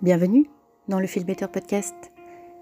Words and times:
Bienvenue 0.00 0.48
dans 0.86 1.00
le 1.00 1.08
Feel 1.08 1.24
Better 1.24 1.48
Podcast. 1.52 2.12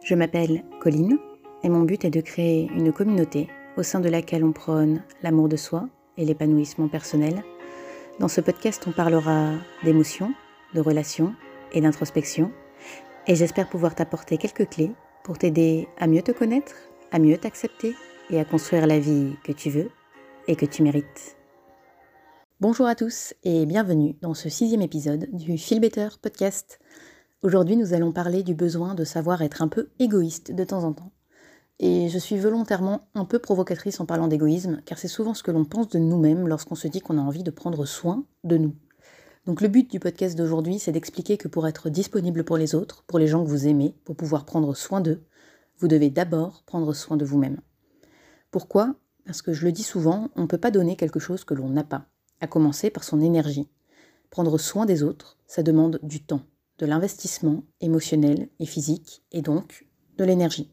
Je 0.02 0.14
m'appelle 0.14 0.64
Colline 0.80 1.18
et 1.62 1.68
mon 1.68 1.82
but 1.82 2.02
est 2.06 2.10
de 2.10 2.22
créer 2.22 2.66
une 2.74 2.94
communauté 2.94 3.50
au 3.76 3.82
sein 3.82 4.00
de 4.00 4.08
laquelle 4.08 4.42
on 4.42 4.52
prône 4.52 5.02
l'amour 5.22 5.50
de 5.50 5.56
soi 5.56 5.86
et 6.16 6.24
l'épanouissement 6.24 6.88
personnel. 6.88 7.44
Dans 8.20 8.28
ce 8.28 8.40
podcast, 8.40 8.84
on 8.86 8.92
parlera 8.92 9.52
d'émotions, 9.84 10.32
de 10.72 10.80
relations 10.80 11.34
et 11.72 11.82
d'introspection. 11.82 12.50
Et 13.26 13.34
j'espère 13.34 13.68
pouvoir 13.68 13.94
t'apporter 13.94 14.38
quelques 14.38 14.70
clés 14.70 14.92
pour 15.22 15.36
t'aider 15.36 15.88
à 15.98 16.06
mieux 16.06 16.22
te 16.22 16.32
connaître, 16.32 16.74
à 17.12 17.18
mieux 17.18 17.36
t'accepter 17.36 17.94
et 18.30 18.40
à 18.40 18.46
construire 18.46 18.86
la 18.86 18.98
vie 18.98 19.34
que 19.44 19.52
tu 19.52 19.68
veux 19.68 19.90
et 20.48 20.56
que 20.56 20.64
tu 20.64 20.82
mérites. 20.82 21.36
Bonjour 22.62 22.86
à 22.86 22.94
tous 22.94 23.34
et 23.44 23.66
bienvenue 23.66 24.16
dans 24.22 24.32
ce 24.32 24.48
sixième 24.48 24.80
épisode 24.80 25.28
du 25.34 25.58
Feel 25.58 25.80
Better 25.80 26.08
Podcast. 26.22 26.80
Aujourd'hui, 27.46 27.76
nous 27.76 27.94
allons 27.94 28.10
parler 28.10 28.42
du 28.42 28.54
besoin 28.56 28.96
de 28.96 29.04
savoir 29.04 29.40
être 29.40 29.62
un 29.62 29.68
peu 29.68 29.88
égoïste 30.00 30.50
de 30.50 30.64
temps 30.64 30.82
en 30.82 30.92
temps. 30.92 31.12
Et 31.78 32.08
je 32.08 32.18
suis 32.18 32.36
volontairement 32.36 33.06
un 33.14 33.24
peu 33.24 33.38
provocatrice 33.38 34.00
en 34.00 34.04
parlant 34.04 34.26
d'égoïsme, 34.26 34.82
car 34.84 34.98
c'est 34.98 35.06
souvent 35.06 35.32
ce 35.32 35.44
que 35.44 35.52
l'on 35.52 35.64
pense 35.64 35.88
de 35.90 36.00
nous-mêmes 36.00 36.48
lorsqu'on 36.48 36.74
se 36.74 36.88
dit 36.88 37.00
qu'on 37.00 37.18
a 37.18 37.20
envie 37.20 37.44
de 37.44 37.52
prendre 37.52 37.86
soin 37.86 38.24
de 38.42 38.56
nous. 38.56 38.74
Donc 39.46 39.60
le 39.60 39.68
but 39.68 39.88
du 39.88 40.00
podcast 40.00 40.36
d'aujourd'hui, 40.36 40.80
c'est 40.80 40.90
d'expliquer 40.90 41.36
que 41.36 41.46
pour 41.46 41.68
être 41.68 41.88
disponible 41.88 42.42
pour 42.42 42.56
les 42.56 42.74
autres, 42.74 43.04
pour 43.06 43.20
les 43.20 43.28
gens 43.28 43.44
que 43.44 43.48
vous 43.48 43.68
aimez, 43.68 43.94
pour 44.04 44.16
pouvoir 44.16 44.44
prendre 44.44 44.74
soin 44.74 45.00
d'eux, 45.00 45.22
vous 45.78 45.86
devez 45.86 46.10
d'abord 46.10 46.64
prendre 46.66 46.92
soin 46.94 47.16
de 47.16 47.24
vous-même. 47.24 47.60
Pourquoi? 48.50 48.96
Parce 49.24 49.40
que 49.40 49.52
je 49.52 49.64
le 49.64 49.70
dis 49.70 49.84
souvent, 49.84 50.30
on 50.34 50.42
ne 50.42 50.46
peut 50.48 50.58
pas 50.58 50.72
donner 50.72 50.96
quelque 50.96 51.20
chose 51.20 51.44
que 51.44 51.54
l'on 51.54 51.68
n'a 51.68 51.84
pas, 51.84 52.06
à 52.40 52.48
commencer 52.48 52.90
par 52.90 53.04
son 53.04 53.20
énergie. 53.20 53.68
Prendre 54.30 54.58
soin 54.58 54.84
des 54.84 55.04
autres, 55.04 55.38
ça 55.46 55.62
demande 55.62 56.00
du 56.02 56.24
temps, 56.24 56.42
de 56.78 56.86
l'investissement 56.86 57.64
émotionnel 57.80 58.48
et 58.60 58.66
physique, 58.66 59.22
et 59.32 59.42
donc 59.42 59.86
de 60.18 60.24
l'énergie. 60.24 60.70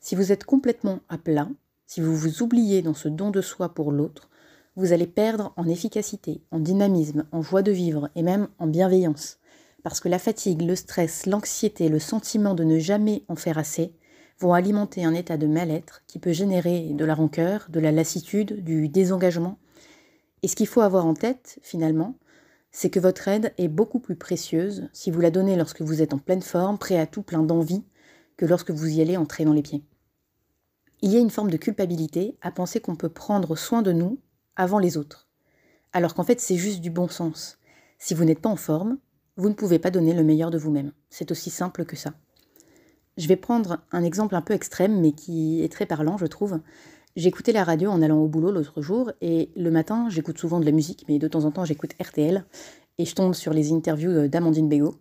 Si 0.00 0.14
vous 0.14 0.32
êtes 0.32 0.44
complètement 0.44 1.00
à 1.08 1.18
plat, 1.18 1.48
si 1.86 2.00
vous 2.00 2.16
vous 2.16 2.42
oubliez 2.42 2.82
dans 2.82 2.94
ce 2.94 3.08
don 3.08 3.30
de 3.30 3.40
soi 3.40 3.74
pour 3.74 3.92
l'autre, 3.92 4.28
vous 4.76 4.92
allez 4.92 5.06
perdre 5.06 5.52
en 5.56 5.68
efficacité, 5.68 6.42
en 6.50 6.58
dynamisme, 6.58 7.26
en 7.32 7.42
joie 7.42 7.62
de 7.62 7.72
vivre 7.72 8.10
et 8.16 8.22
même 8.22 8.48
en 8.58 8.66
bienveillance. 8.66 9.38
Parce 9.82 10.00
que 10.00 10.08
la 10.08 10.18
fatigue, 10.18 10.62
le 10.62 10.76
stress, 10.76 11.26
l'anxiété, 11.26 11.88
le 11.88 11.98
sentiment 11.98 12.54
de 12.54 12.64
ne 12.64 12.78
jamais 12.78 13.22
en 13.28 13.36
faire 13.36 13.58
assez 13.58 13.94
vont 14.40 14.52
alimenter 14.52 15.04
un 15.04 15.14
état 15.14 15.36
de 15.36 15.46
mal-être 15.46 16.02
qui 16.06 16.18
peut 16.18 16.32
générer 16.32 16.90
de 16.92 17.04
la 17.04 17.14
rancœur, 17.14 17.66
de 17.68 17.80
la 17.80 17.92
lassitude, 17.92 18.64
du 18.64 18.88
désengagement. 18.88 19.58
Et 20.42 20.48
ce 20.48 20.56
qu'il 20.56 20.66
faut 20.66 20.80
avoir 20.80 21.06
en 21.06 21.14
tête, 21.14 21.58
finalement, 21.62 22.16
c'est 22.76 22.90
que 22.90 22.98
votre 22.98 23.28
aide 23.28 23.54
est 23.56 23.68
beaucoup 23.68 24.00
plus 24.00 24.16
précieuse 24.16 24.88
si 24.92 25.12
vous 25.12 25.20
la 25.20 25.30
donnez 25.30 25.54
lorsque 25.54 25.80
vous 25.80 26.02
êtes 26.02 26.12
en 26.12 26.18
pleine 26.18 26.42
forme, 26.42 26.76
prêt 26.76 26.98
à 26.98 27.06
tout, 27.06 27.22
plein 27.22 27.44
d'envie, 27.44 27.84
que 28.36 28.46
lorsque 28.46 28.72
vous 28.72 28.88
y 28.88 29.00
allez 29.00 29.16
entrer 29.16 29.44
dans 29.44 29.52
les 29.52 29.62
pieds. 29.62 29.84
Il 31.00 31.12
y 31.12 31.16
a 31.16 31.20
une 31.20 31.30
forme 31.30 31.52
de 31.52 31.56
culpabilité 31.56 32.36
à 32.42 32.50
penser 32.50 32.80
qu'on 32.80 32.96
peut 32.96 33.08
prendre 33.08 33.54
soin 33.54 33.80
de 33.80 33.92
nous 33.92 34.18
avant 34.56 34.80
les 34.80 34.96
autres. 34.96 35.28
Alors 35.92 36.14
qu'en 36.16 36.24
fait, 36.24 36.40
c'est 36.40 36.56
juste 36.56 36.80
du 36.80 36.90
bon 36.90 37.06
sens. 37.06 37.58
Si 38.00 38.12
vous 38.12 38.24
n'êtes 38.24 38.40
pas 38.40 38.48
en 38.48 38.56
forme, 38.56 38.98
vous 39.36 39.48
ne 39.48 39.54
pouvez 39.54 39.78
pas 39.78 39.92
donner 39.92 40.12
le 40.12 40.24
meilleur 40.24 40.50
de 40.50 40.58
vous-même. 40.58 40.90
C'est 41.10 41.30
aussi 41.30 41.50
simple 41.50 41.84
que 41.84 41.94
ça. 41.94 42.14
Je 43.16 43.28
vais 43.28 43.36
prendre 43.36 43.84
un 43.92 44.02
exemple 44.02 44.34
un 44.34 44.42
peu 44.42 44.52
extrême, 44.52 45.00
mais 45.00 45.12
qui 45.12 45.62
est 45.62 45.70
très 45.70 45.86
parlant, 45.86 46.18
je 46.18 46.26
trouve. 46.26 46.58
J'écoutais 47.16 47.52
la 47.52 47.62
radio 47.62 47.90
en 47.90 48.02
allant 48.02 48.18
au 48.18 48.26
boulot 48.26 48.50
l'autre 48.50 48.82
jour, 48.82 49.12
et 49.20 49.48
le 49.54 49.70
matin, 49.70 50.08
j'écoute 50.10 50.36
souvent 50.36 50.58
de 50.58 50.64
la 50.64 50.72
musique, 50.72 51.04
mais 51.08 51.20
de 51.20 51.28
temps 51.28 51.44
en 51.44 51.52
temps, 51.52 51.64
j'écoute 51.64 51.92
RTL, 52.02 52.44
et 52.98 53.04
je 53.04 53.14
tombe 53.14 53.34
sur 53.34 53.52
les 53.52 53.72
interviews 53.72 54.26
d'Amandine 54.26 54.68
Bégaud. 54.68 54.96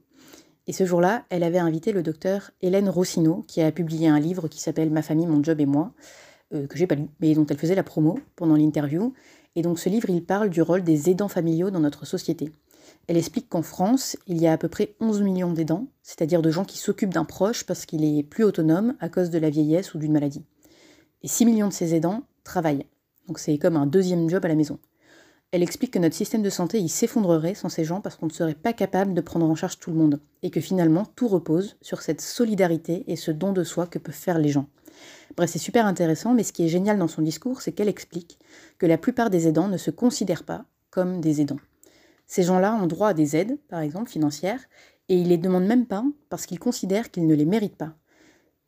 Et 0.67 0.73
ce 0.73 0.85
jour-là, 0.85 1.25
elle 1.31 1.41
avait 1.41 1.57
invité 1.57 1.91
le 1.91 2.03
docteur 2.03 2.51
Hélène 2.61 2.87
Rossineau, 2.87 3.43
qui 3.47 3.63
a 3.63 3.71
publié 3.71 4.09
un 4.09 4.19
livre 4.19 4.47
qui 4.47 4.61
s'appelle 4.61 4.91
Ma 4.91 5.01
famille, 5.01 5.25
mon 5.25 5.43
job 5.43 5.59
et 5.59 5.65
moi, 5.65 5.91
euh, 6.53 6.67
que 6.67 6.77
j'ai 6.77 6.85
pas 6.85 6.93
lu, 6.93 7.07
mais 7.19 7.33
dont 7.33 7.47
elle 7.47 7.57
faisait 7.57 7.73
la 7.73 7.81
promo 7.81 8.19
pendant 8.35 8.57
l'interview. 8.57 9.15
Et 9.55 9.63
donc 9.63 9.79
ce 9.79 9.89
livre, 9.89 10.11
il 10.11 10.23
parle 10.23 10.51
du 10.51 10.61
rôle 10.61 10.83
des 10.83 11.09
aidants 11.09 11.27
familiaux 11.27 11.71
dans 11.71 11.79
notre 11.79 12.05
société. 12.05 12.51
Elle 13.07 13.17
explique 13.17 13.49
qu'en 13.49 13.63
France, 13.63 14.17
il 14.27 14.39
y 14.39 14.45
a 14.45 14.53
à 14.53 14.57
peu 14.57 14.67
près 14.67 14.93
11 14.99 15.21
millions 15.21 15.51
d'aidants, 15.51 15.87
c'est-à-dire 16.03 16.43
de 16.43 16.51
gens 16.51 16.63
qui 16.63 16.77
s'occupent 16.77 17.13
d'un 17.13 17.25
proche 17.25 17.63
parce 17.63 17.87
qu'il 17.87 18.05
est 18.05 18.21
plus 18.21 18.43
autonome 18.43 18.93
à 18.99 19.09
cause 19.09 19.31
de 19.31 19.39
la 19.39 19.49
vieillesse 19.49 19.95
ou 19.95 19.97
d'une 19.97 20.13
maladie. 20.13 20.43
Et 21.23 21.27
6 21.27 21.45
millions 21.45 21.69
de 21.69 21.73
ces 21.73 21.95
aidants 21.95 22.23
travaillent. 22.43 22.85
Donc 23.27 23.39
c'est 23.39 23.57
comme 23.57 23.77
un 23.77 23.85
deuxième 23.85 24.29
job 24.29 24.43
à 24.43 24.49
la 24.49 24.55
maison. 24.55 24.79
Elle 25.51 25.63
explique 25.63 25.91
que 25.91 25.99
notre 25.99 26.15
système 26.15 26.41
de 26.41 26.49
santé 26.49 26.85
s'effondrerait 26.87 27.53
sans 27.53 27.69
ces 27.69 27.85
gens 27.85 28.01
parce 28.01 28.15
qu'on 28.15 28.25
ne 28.25 28.31
serait 28.31 28.55
pas 28.55 28.73
capable 28.73 29.13
de 29.13 29.21
prendre 29.21 29.45
en 29.45 29.55
charge 29.55 29.79
tout 29.79 29.91
le 29.91 29.97
monde 29.97 30.19
et 30.41 30.49
que 30.49 30.59
finalement 30.59 31.05
tout 31.15 31.27
repose 31.27 31.77
sur 31.81 32.01
cette 32.01 32.21
solidarité 32.21 33.03
et 33.07 33.15
ce 33.15 33.31
don 33.31 33.53
de 33.53 33.63
soi 33.63 33.85
que 33.85 33.99
peuvent 33.99 34.15
faire 34.15 34.39
les 34.39 34.49
gens. 34.49 34.67
Bref, 35.37 35.51
c'est 35.51 35.59
super 35.59 35.85
intéressant, 35.85 36.33
mais 36.33 36.43
ce 36.43 36.53
qui 36.53 36.65
est 36.65 36.69
génial 36.69 36.97
dans 36.97 37.07
son 37.07 37.21
discours, 37.21 37.61
c'est 37.61 37.71
qu'elle 37.71 37.87
explique 37.87 38.39
que 38.77 38.85
la 38.85 38.97
plupart 38.97 39.29
des 39.29 39.47
aidants 39.47 39.67
ne 39.67 39.77
se 39.77 39.91
considèrent 39.91 40.43
pas 40.43 40.65
comme 40.89 41.21
des 41.21 41.39
aidants. 41.39 41.59
Ces 42.27 42.43
gens-là 42.43 42.75
ont 42.75 42.87
droit 42.87 43.09
à 43.09 43.13
des 43.13 43.35
aides, 43.35 43.57
par 43.69 43.81
exemple 43.81 44.09
financières, 44.09 44.61
et 45.09 45.15
ils 45.15 45.27
les 45.27 45.37
demandent 45.37 45.67
même 45.67 45.85
pas 45.85 46.03
parce 46.29 46.45
qu'ils 46.45 46.59
considèrent 46.59 47.11
qu'ils 47.11 47.27
ne 47.27 47.35
les 47.35 47.45
méritent 47.45 47.77
pas. 47.77 47.93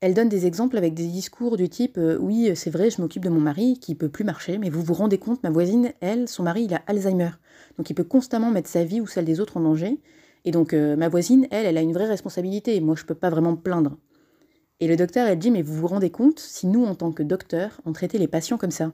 Elle 0.01 0.13
donne 0.13 0.29
des 0.29 0.45
exemples 0.45 0.77
avec 0.77 0.93
des 0.93 1.07
discours 1.07 1.57
du 1.57 1.69
type 1.69 1.97
euh, 1.97 2.17
Oui, 2.19 2.51
c'est 2.55 2.69
vrai, 2.69 2.89
je 2.89 3.01
m'occupe 3.01 3.23
de 3.23 3.29
mon 3.29 3.39
mari 3.39 3.79
qui 3.79 3.95
peut 3.95 4.09
plus 4.09 4.23
marcher, 4.23 4.57
mais 4.57 4.69
vous 4.69 4.81
vous 4.81 4.93
rendez 4.93 5.17
compte, 5.17 5.41
ma 5.43 5.49
voisine, 5.49 5.93
elle, 6.01 6.27
son 6.27 6.43
mari, 6.43 6.65
il 6.65 6.73
a 6.73 6.81
Alzheimer. 6.87 7.31
Donc 7.77 7.89
il 7.89 7.93
peut 7.93 8.03
constamment 8.03 8.51
mettre 8.51 8.69
sa 8.69 8.83
vie 8.83 9.01
ou 9.01 9.07
celle 9.07 9.25
des 9.25 9.39
autres 9.39 9.57
en 9.57 9.61
danger. 9.61 9.99
Et 10.43 10.51
donc 10.51 10.73
euh, 10.73 10.95
ma 10.95 11.09
voisine, 11.09 11.47
elle, 11.49 11.65
elle 11.65 11.77
a 11.77 11.81
une 11.81 11.93
vraie 11.93 12.07
responsabilité. 12.07 12.79
Moi, 12.81 12.95
je 12.95 13.05
peux 13.05 13.15
pas 13.15 13.29
vraiment 13.29 13.51
me 13.51 13.57
plaindre. 13.57 13.97
Et 14.79 14.87
le 14.87 14.97
docteur, 14.97 15.27
elle 15.27 15.39
dit 15.39 15.51
Mais 15.51 15.61
vous 15.61 15.73
vous 15.73 15.87
rendez 15.87 16.09
compte 16.09 16.39
si 16.39 16.67
nous, 16.67 16.85
en 16.85 16.95
tant 16.95 17.11
que 17.11 17.23
docteur, 17.23 17.81
on 17.85 17.93
traitait 17.93 18.17
les 18.17 18.27
patients 18.27 18.57
comme 18.57 18.71
ça 18.71 18.93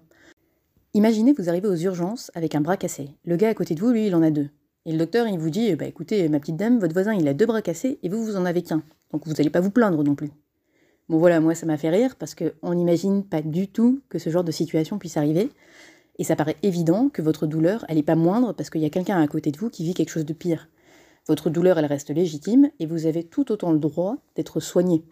Imaginez, 0.93 1.33
vous 1.33 1.49
arrivez 1.49 1.67
aux 1.67 1.75
urgences 1.75 2.31
avec 2.35 2.53
un 2.53 2.61
bras 2.61 2.77
cassé. 2.77 3.09
Le 3.25 3.37
gars 3.37 3.49
à 3.49 3.53
côté 3.53 3.75
de 3.75 3.79
vous, 3.79 3.91
lui, 3.91 4.07
il 4.07 4.15
en 4.15 4.21
a 4.21 4.29
deux. 4.29 4.49
Et 4.85 4.91
le 4.91 4.97
docteur, 4.97 5.27
il 5.27 5.39
vous 5.39 5.49
dit 5.49 5.75
Bah 5.75 5.85
écoutez, 5.85 6.29
ma 6.29 6.39
petite 6.39 6.57
dame, 6.57 6.79
votre 6.79 6.93
voisin, 6.93 7.13
il 7.13 7.27
a 7.27 7.33
deux 7.33 7.45
bras 7.45 7.61
cassés 7.61 7.99
et 8.03 8.09
vous, 8.09 8.23
vous 8.23 8.35
en 8.35 8.45
avez 8.45 8.61
qu'un. 8.61 8.83
Donc 9.11 9.25
vous 9.25 9.33
n'allez 9.33 9.49
pas 9.49 9.61
vous 9.61 9.71
plaindre 9.71 10.03
non 10.03 10.15
plus. 10.15 10.29
Bon 11.11 11.17
voilà, 11.17 11.41
moi 11.41 11.55
ça 11.55 11.65
m'a 11.65 11.75
fait 11.75 11.89
rire 11.89 12.15
parce 12.15 12.35
qu'on 12.35 12.73
n'imagine 12.73 13.25
pas 13.25 13.41
du 13.41 13.67
tout 13.67 13.99
que 14.07 14.17
ce 14.17 14.29
genre 14.29 14.45
de 14.45 14.51
situation 14.53 14.97
puisse 14.97 15.17
arriver. 15.17 15.49
Et 16.17 16.23
ça 16.23 16.37
paraît 16.37 16.55
évident 16.63 17.09
que 17.09 17.21
votre 17.21 17.47
douleur, 17.47 17.83
elle 17.89 17.97
n'est 17.97 18.01
pas 18.01 18.15
moindre 18.15 18.53
parce 18.53 18.69
qu'il 18.69 18.79
y 18.79 18.85
a 18.85 18.89
quelqu'un 18.89 19.21
à 19.21 19.27
côté 19.27 19.51
de 19.51 19.57
vous 19.57 19.69
qui 19.69 19.83
vit 19.83 19.93
quelque 19.93 20.11
chose 20.11 20.25
de 20.25 20.31
pire. 20.31 20.69
Votre 21.27 21.49
douleur, 21.49 21.77
elle 21.77 21.85
reste 21.85 22.11
légitime 22.11 22.71
et 22.79 22.85
vous 22.85 23.07
avez 23.07 23.25
tout 23.25 23.51
autant 23.51 23.73
le 23.73 23.77
droit 23.77 24.19
d'être 24.37 24.61
soigné. 24.61 25.03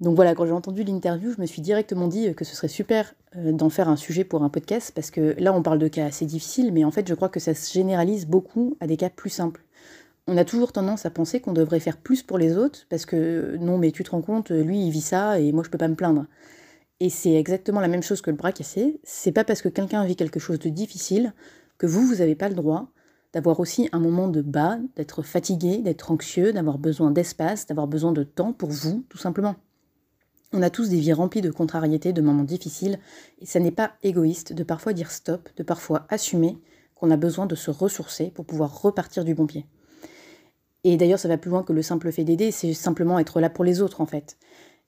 Donc 0.00 0.14
voilà, 0.14 0.34
quand 0.34 0.44
j'ai 0.44 0.52
entendu 0.52 0.84
l'interview, 0.84 1.32
je 1.34 1.40
me 1.40 1.46
suis 1.46 1.62
directement 1.62 2.06
dit 2.06 2.34
que 2.34 2.44
ce 2.44 2.54
serait 2.54 2.68
super 2.68 3.14
euh, 3.36 3.52
d'en 3.52 3.70
faire 3.70 3.88
un 3.88 3.96
sujet 3.96 4.24
pour 4.24 4.42
un 4.42 4.50
podcast 4.50 4.92
parce 4.94 5.10
que 5.10 5.34
là, 5.38 5.54
on 5.54 5.62
parle 5.62 5.78
de 5.78 5.88
cas 5.88 6.04
assez 6.04 6.26
difficiles, 6.26 6.70
mais 6.70 6.84
en 6.84 6.90
fait, 6.90 7.08
je 7.08 7.14
crois 7.14 7.30
que 7.30 7.40
ça 7.40 7.54
se 7.54 7.72
généralise 7.72 8.26
beaucoup 8.26 8.76
à 8.78 8.86
des 8.86 8.98
cas 8.98 9.08
plus 9.08 9.30
simples 9.30 9.64
on 10.26 10.36
a 10.36 10.44
toujours 10.44 10.72
tendance 10.72 11.04
à 11.06 11.10
penser 11.10 11.40
qu'on 11.40 11.52
devrait 11.52 11.80
faire 11.80 11.96
plus 11.96 12.22
pour 12.22 12.38
les 12.38 12.56
autres 12.56 12.86
parce 12.88 13.06
que 13.06 13.56
non, 13.60 13.78
mais 13.78 13.90
tu 13.90 14.04
te 14.04 14.10
rends 14.10 14.22
compte, 14.22 14.50
lui 14.50 14.86
il 14.86 14.90
vit 14.90 15.00
ça 15.00 15.40
et 15.40 15.52
moi 15.52 15.64
je 15.64 15.70
peux 15.70 15.78
pas 15.78 15.88
me 15.88 15.94
plaindre. 15.94 16.26
Et 17.00 17.10
c'est 17.10 17.34
exactement 17.34 17.80
la 17.80 17.88
même 17.88 18.02
chose 18.02 18.22
que 18.22 18.30
le 18.30 18.36
bras 18.36 18.52
cassé. 18.52 19.00
C'est 19.02 19.32
pas 19.32 19.42
parce 19.42 19.60
que 19.60 19.68
quelqu'un 19.68 20.04
vit 20.04 20.14
quelque 20.14 20.38
chose 20.38 20.60
de 20.60 20.68
difficile 20.68 21.34
que 21.76 21.86
vous, 21.86 22.06
vous 22.06 22.16
n'avez 22.16 22.36
pas 22.36 22.48
le 22.48 22.54
droit 22.54 22.92
d'avoir 23.32 23.58
aussi 23.60 23.88
un 23.92 23.98
moment 23.98 24.28
de 24.28 24.42
bas, 24.42 24.78
d'être 24.94 25.22
fatigué, 25.22 25.78
d'être 25.78 26.12
anxieux, 26.12 26.52
d'avoir 26.52 26.78
besoin 26.78 27.10
d'espace, 27.10 27.66
d'avoir 27.66 27.88
besoin 27.88 28.12
de 28.12 28.22
temps 28.22 28.52
pour 28.52 28.70
vous, 28.70 29.04
tout 29.08 29.18
simplement. 29.18 29.56
On 30.52 30.62
a 30.62 30.70
tous 30.70 30.90
des 30.90 31.00
vies 31.00 31.14
remplies 31.14 31.40
de 31.40 31.50
contrariétés, 31.50 32.12
de 32.12 32.20
moments 32.20 32.44
difficiles, 32.44 32.98
et 33.40 33.46
ça 33.46 33.58
n'est 33.58 33.70
pas 33.70 33.92
égoïste 34.02 34.52
de 34.52 34.62
parfois 34.62 34.92
dire 34.92 35.10
stop, 35.10 35.48
de 35.56 35.62
parfois 35.62 36.06
assumer 36.10 36.58
qu'on 36.94 37.10
a 37.10 37.16
besoin 37.16 37.46
de 37.46 37.54
se 37.54 37.70
ressourcer 37.70 38.30
pour 38.34 38.44
pouvoir 38.44 38.82
repartir 38.82 39.24
du 39.24 39.34
bon 39.34 39.46
pied. 39.46 39.66
Et 40.84 40.96
d'ailleurs, 40.96 41.18
ça 41.18 41.28
va 41.28 41.38
plus 41.38 41.50
loin 41.50 41.62
que 41.62 41.72
le 41.72 41.82
simple 41.82 42.10
fait 42.10 42.24
d'aider, 42.24 42.50
c'est 42.50 42.74
simplement 42.74 43.18
être 43.18 43.40
là 43.40 43.50
pour 43.50 43.64
les 43.64 43.80
autres 43.80 44.00
en 44.00 44.06
fait. 44.06 44.36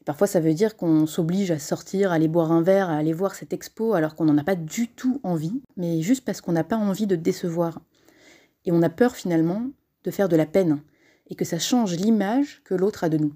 parfois, 0.04 0.26
ça 0.26 0.40
veut 0.40 0.54
dire 0.54 0.76
qu'on 0.76 1.06
s'oblige 1.06 1.50
à 1.50 1.58
sortir, 1.58 2.10
à 2.10 2.16
aller 2.16 2.28
boire 2.28 2.52
un 2.52 2.62
verre, 2.62 2.90
à 2.90 2.96
aller 2.96 3.12
voir 3.12 3.34
cette 3.34 3.52
expo 3.52 3.94
alors 3.94 4.14
qu'on 4.14 4.24
n'en 4.24 4.38
a 4.38 4.44
pas 4.44 4.56
du 4.56 4.88
tout 4.88 5.20
envie, 5.22 5.62
mais 5.76 6.02
juste 6.02 6.24
parce 6.24 6.40
qu'on 6.40 6.52
n'a 6.52 6.64
pas 6.64 6.76
envie 6.76 7.06
de 7.06 7.16
décevoir. 7.16 7.80
Et 8.64 8.72
on 8.72 8.82
a 8.82 8.90
peur 8.90 9.14
finalement 9.14 9.62
de 10.04 10.10
faire 10.10 10.28
de 10.28 10.36
la 10.36 10.46
peine 10.46 10.82
et 11.30 11.34
que 11.34 11.44
ça 11.44 11.58
change 11.58 11.94
l'image 11.96 12.62
que 12.64 12.74
l'autre 12.74 13.04
a 13.04 13.08
de 13.08 13.18
nous. 13.18 13.34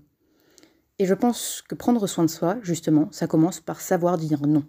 Et 0.99 1.07
je 1.07 1.15
pense 1.15 1.63
que 1.67 1.75
prendre 1.75 2.07
soin 2.07 2.25
de 2.25 2.31
soi, 2.31 2.59
justement, 2.63 3.09
ça 3.13 3.29
commence 3.29 3.61
par 3.61 3.81
savoir 3.81 4.19
dire 4.19 4.47
non. 4.47 4.65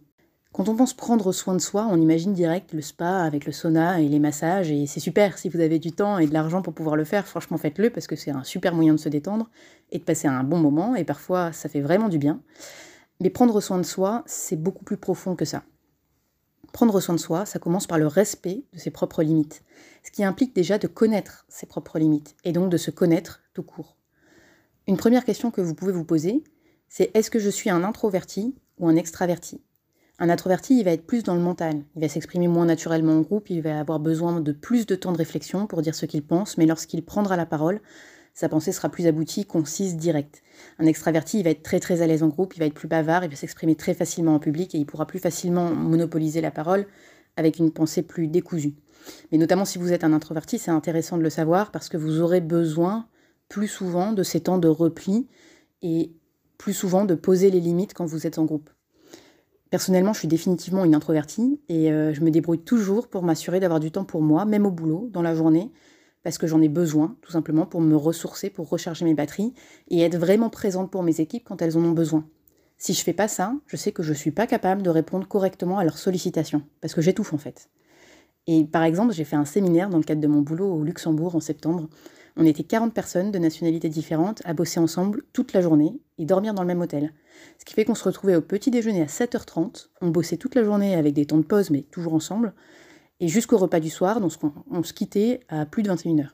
Quand 0.52 0.68
on 0.68 0.76
pense 0.76 0.96
prendre 0.96 1.32
soin 1.32 1.54
de 1.54 1.62
soi, 1.62 1.88
on 1.92 2.02
imagine 2.02 2.34
direct 2.34 2.74
le 2.74 2.82
spa 2.82 3.20
avec 3.20 3.46
le 3.46 3.52
sauna 3.52 4.02
et 4.02 4.10
les 4.10 4.18
massages, 4.18 4.72
et 4.72 4.88
c'est 4.88 5.00
super 5.00 5.38
si 5.38 5.48
vous 5.48 5.60
avez 5.60 5.78
du 5.78 5.92
temps 5.92 6.18
et 6.18 6.26
de 6.26 6.34
l'argent 6.34 6.64
pour 6.64 6.74
pouvoir 6.74 6.96
le 6.96 7.04
faire, 7.04 7.28
franchement 7.28 7.58
faites-le 7.58 7.92
parce 7.92 8.08
que 8.08 8.16
c'est 8.16 8.32
un 8.32 8.44
super 8.44 8.74
moyen 8.74 8.94
de 8.94 9.00
se 9.00 9.10
détendre 9.10 9.48
et 9.92 10.00
de 10.00 10.04
passer 10.04 10.28
un 10.28 10.44
bon 10.44 10.58
moment, 10.58 10.96
et 10.96 11.04
parfois 11.04 11.54
ça 11.54 11.70
fait 11.70 11.82
vraiment 11.82 12.10
du 12.10 12.18
bien. 12.18 12.42
Mais 13.22 13.30
prendre 13.30 13.62
soin 13.62 13.78
de 13.78 13.84
soi, 13.84 14.24
c'est 14.26 14.56
beaucoup 14.56 14.84
plus 14.84 14.98
profond 14.98 15.36
que 15.36 15.46
ça. 15.46 15.64
Prendre 16.74 17.00
soin 17.00 17.14
de 17.14 17.20
soi, 17.20 17.46
ça 17.46 17.60
commence 17.60 17.86
par 17.86 18.00
le 18.00 18.08
respect 18.08 18.64
de 18.74 18.80
ses 18.80 18.92
propres 18.92 19.22
limites, 19.22 19.64
ce 20.04 20.10
qui 20.10 20.24
implique 20.24 20.56
déjà 20.56 20.80
de 20.80 20.88
connaître 20.88 21.46
ses 21.48 21.68
propres 21.68 22.00
limites, 22.00 22.36
et 22.44 22.54
donc 22.54 22.72
de 22.72 22.78
se 22.78 22.90
connaître 22.90 23.42
tout 23.54 23.64
court. 23.64 23.98
Une 24.88 24.98
première 24.98 25.26
question 25.26 25.52
que 25.52 25.62
vous 25.62 25.76
pouvez 25.76 25.94
vous 25.94 26.06
poser, 26.06 26.44
c'est 26.88 27.12
est-ce 27.14 27.30
que 27.30 27.40
je 27.40 27.52
suis 27.52 27.70
un 27.70 27.84
introverti 27.84 28.56
ou 28.80 28.88
un 28.88 28.96
extraverti? 28.96 29.62
Un 30.22 30.30
introverti, 30.30 30.78
il 30.78 30.84
va 30.84 30.92
être 30.92 31.06
plus 31.06 31.24
dans 31.24 31.34
le 31.34 31.40
mental, 31.40 31.82
il 31.96 32.02
va 32.02 32.10
s'exprimer 32.10 32.50
moins 32.50 32.66
naturellement 32.66 33.14
en 33.14 33.22
groupe, 33.22 33.50
il 33.50 33.62
va 33.62 33.80
avoir 33.80 34.02
besoin 34.02 34.42
de 34.42 34.52
plus 34.52 34.86
de 34.86 34.96
temps 34.96 35.14
de 35.14 35.18
réflexion 35.18 35.66
pour 35.66 35.82
dire 35.82 35.96
ce 35.96 36.06
qu'il 36.06 36.24
pense, 36.24 36.58
mais 36.58 36.66
lorsqu'il 36.66 37.06
prendra 37.06 37.38
la 37.38 37.46
parole, 37.46 37.80
sa 38.34 38.50
pensée 38.50 38.74
sera 38.74 38.90
plus 38.90 39.08
aboutie, 39.08 39.46
concise, 39.46 39.96
directe. 39.96 40.44
Un 40.78 40.86
extraverti, 40.88 41.40
il 41.40 41.44
va 41.44 41.52
être 41.52 41.64
très 41.64 41.80
très 41.80 42.02
à 42.02 42.08
l'aise 42.08 42.22
en 42.22 42.28
groupe, 42.28 42.54
il 42.56 42.60
va 42.60 42.66
être 42.66 42.74
plus 42.74 42.90
bavard, 42.90 43.24
il 43.24 43.30
va 43.30 43.36
s'exprimer 43.38 43.76
très 43.76 43.94
facilement 43.94 44.36
en 44.36 44.40
public 44.40 44.76
et 44.76 44.78
il 44.78 44.86
pourra 44.86 45.08
plus 45.08 45.20
facilement 45.20 45.72
monopoliser 45.72 46.42
la 46.42 46.52
parole 46.52 46.86
avec 47.38 47.58
une 47.58 47.72
pensée 47.72 48.02
plus 48.02 48.28
décousue. 48.28 48.76
Mais 49.32 49.38
notamment 49.38 49.64
si 49.64 49.78
vous 49.78 49.94
êtes 49.94 50.04
un 50.04 50.12
introverti, 50.12 50.60
c'est 50.60 50.72
intéressant 50.72 51.18
de 51.18 51.24
le 51.24 51.30
savoir 51.30 51.72
parce 51.72 51.88
que 51.88 51.98
vous 51.98 52.20
aurez 52.20 52.42
besoin 52.42 53.08
plus 53.48 53.70
souvent 53.70 54.12
de 54.12 54.24
ces 54.24 54.42
temps 54.42 54.58
de 54.58 54.68
repli 54.68 55.28
et 55.82 56.12
plus 56.58 56.74
souvent 56.74 57.06
de 57.06 57.16
poser 57.16 57.50
les 57.52 57.62
limites 57.62 57.94
quand 57.94 58.06
vous 58.06 58.28
êtes 58.28 58.38
en 58.38 58.44
groupe. 58.44 58.70
Personnellement, 59.70 60.14
je 60.14 60.20
suis 60.20 60.28
définitivement 60.28 60.84
une 60.84 60.96
introvertie 60.96 61.60
et 61.70 61.92
euh, 61.92 62.14
je 62.14 62.22
me 62.22 62.32
débrouille 62.32 62.60
toujours 62.60 63.08
pour 63.08 63.22
m'assurer 63.22 63.60
d'avoir 63.60 63.80
du 63.80 63.92
temps 63.92 64.04
pour 64.04 64.22
moi, 64.22 64.46
même 64.46 64.66
au 64.66 64.72
boulot, 64.72 65.10
dans 65.12 65.22
la 65.22 65.36
journée, 65.36 65.72
parce 66.24 66.40
que 66.40 66.48
j'en 66.48 66.62
ai 66.62 66.70
besoin, 66.70 67.16
tout 67.22 67.32
simplement, 67.32 67.68
pour 67.68 67.82
me 67.82 67.96
ressourcer, 67.96 68.50
pour 68.50 68.68
recharger 68.68 69.06
mes 69.06 69.14
batteries 69.14 69.54
et 69.90 70.02
être 70.02 70.18
vraiment 70.18 70.50
présente 70.50 70.90
pour 70.90 71.04
mes 71.04 71.22
équipes 71.22 71.44
quand 71.46 71.62
elles 71.62 71.78
en 71.78 71.84
ont 71.84 71.92
besoin. 71.92 72.26
Si 72.78 72.94
je 72.94 73.04
fais 73.04 73.14
pas 73.14 73.28
ça, 73.28 73.54
je 73.68 73.76
sais 73.76 73.92
que 73.92 74.02
je 74.02 74.14
suis 74.14 74.32
pas 74.32 74.48
capable 74.48 74.82
de 74.82 74.90
répondre 74.90 75.28
correctement 75.28 75.78
à 75.78 75.84
leurs 75.84 75.98
sollicitations, 75.98 76.64
parce 76.82 76.96
que 76.96 77.02
j'étouffe 77.02 77.34
en 77.34 77.38
fait. 77.38 77.70
Et 78.48 78.66
par 78.66 78.84
exemple, 78.84 79.14
j'ai 79.14 79.26
fait 79.26 79.36
un 79.36 79.46
séminaire 79.46 79.90
dans 79.90 79.98
le 79.98 80.04
cadre 80.04 80.22
de 80.22 80.28
mon 80.28 80.42
boulot 80.42 80.74
au 80.74 80.84
Luxembourg 80.84 81.36
en 81.36 81.40
septembre. 81.40 81.88
On 82.38 82.46
était 82.46 82.64
40 82.64 82.94
personnes 82.94 83.32
de 83.32 83.40
nationalités 83.40 83.90
différentes 83.90 84.42
à 84.46 84.54
bosser 84.54 84.80
ensemble 84.80 85.24
toute 85.34 85.54
la 85.54 85.62
journée 85.62 86.00
et 86.18 86.26
dormir 86.26 86.54
dans 86.54 86.62
le 86.62 86.68
même 86.68 86.82
hôtel. 86.82 87.14
Ce 87.58 87.66
qui 87.66 87.74
fait 87.74 87.86
qu'on 87.86 87.96
se 87.96 88.04
retrouvait 88.04 88.36
au 88.36 88.42
petit 88.42 88.72
déjeuner 88.72 89.02
à 89.02 89.06
7h30, 89.06 89.90
on 90.02 90.10
bossait 90.10 90.38
toute 90.38 90.56
la 90.56 90.64
journée 90.64 90.96
avec 90.96 91.14
des 91.14 91.26
temps 91.26 91.38
de 91.38 91.44
pause 91.44 91.70
mais 91.70 91.82
toujours 91.82 92.14
ensemble, 92.14 92.54
et 93.20 93.28
jusqu'au 93.28 93.58
repas 93.58 93.80
du 93.80 93.90
soir, 93.90 94.22
donc 94.22 94.32
on 94.72 94.84
se 94.84 94.94
quittait 94.94 95.42
à 95.50 95.66
plus 95.66 95.84
de 95.84 95.90
21h. 95.90 96.30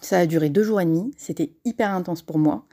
Ça 0.00 0.18
a 0.18 0.26
duré 0.26 0.48
deux 0.48 0.62
jours 0.62 0.80
et 0.80 0.84
demi, 0.84 1.12
c'était 1.16 1.52
hyper 1.64 1.92
intense 1.92 2.22
pour 2.22 2.38
moi. 2.38 2.66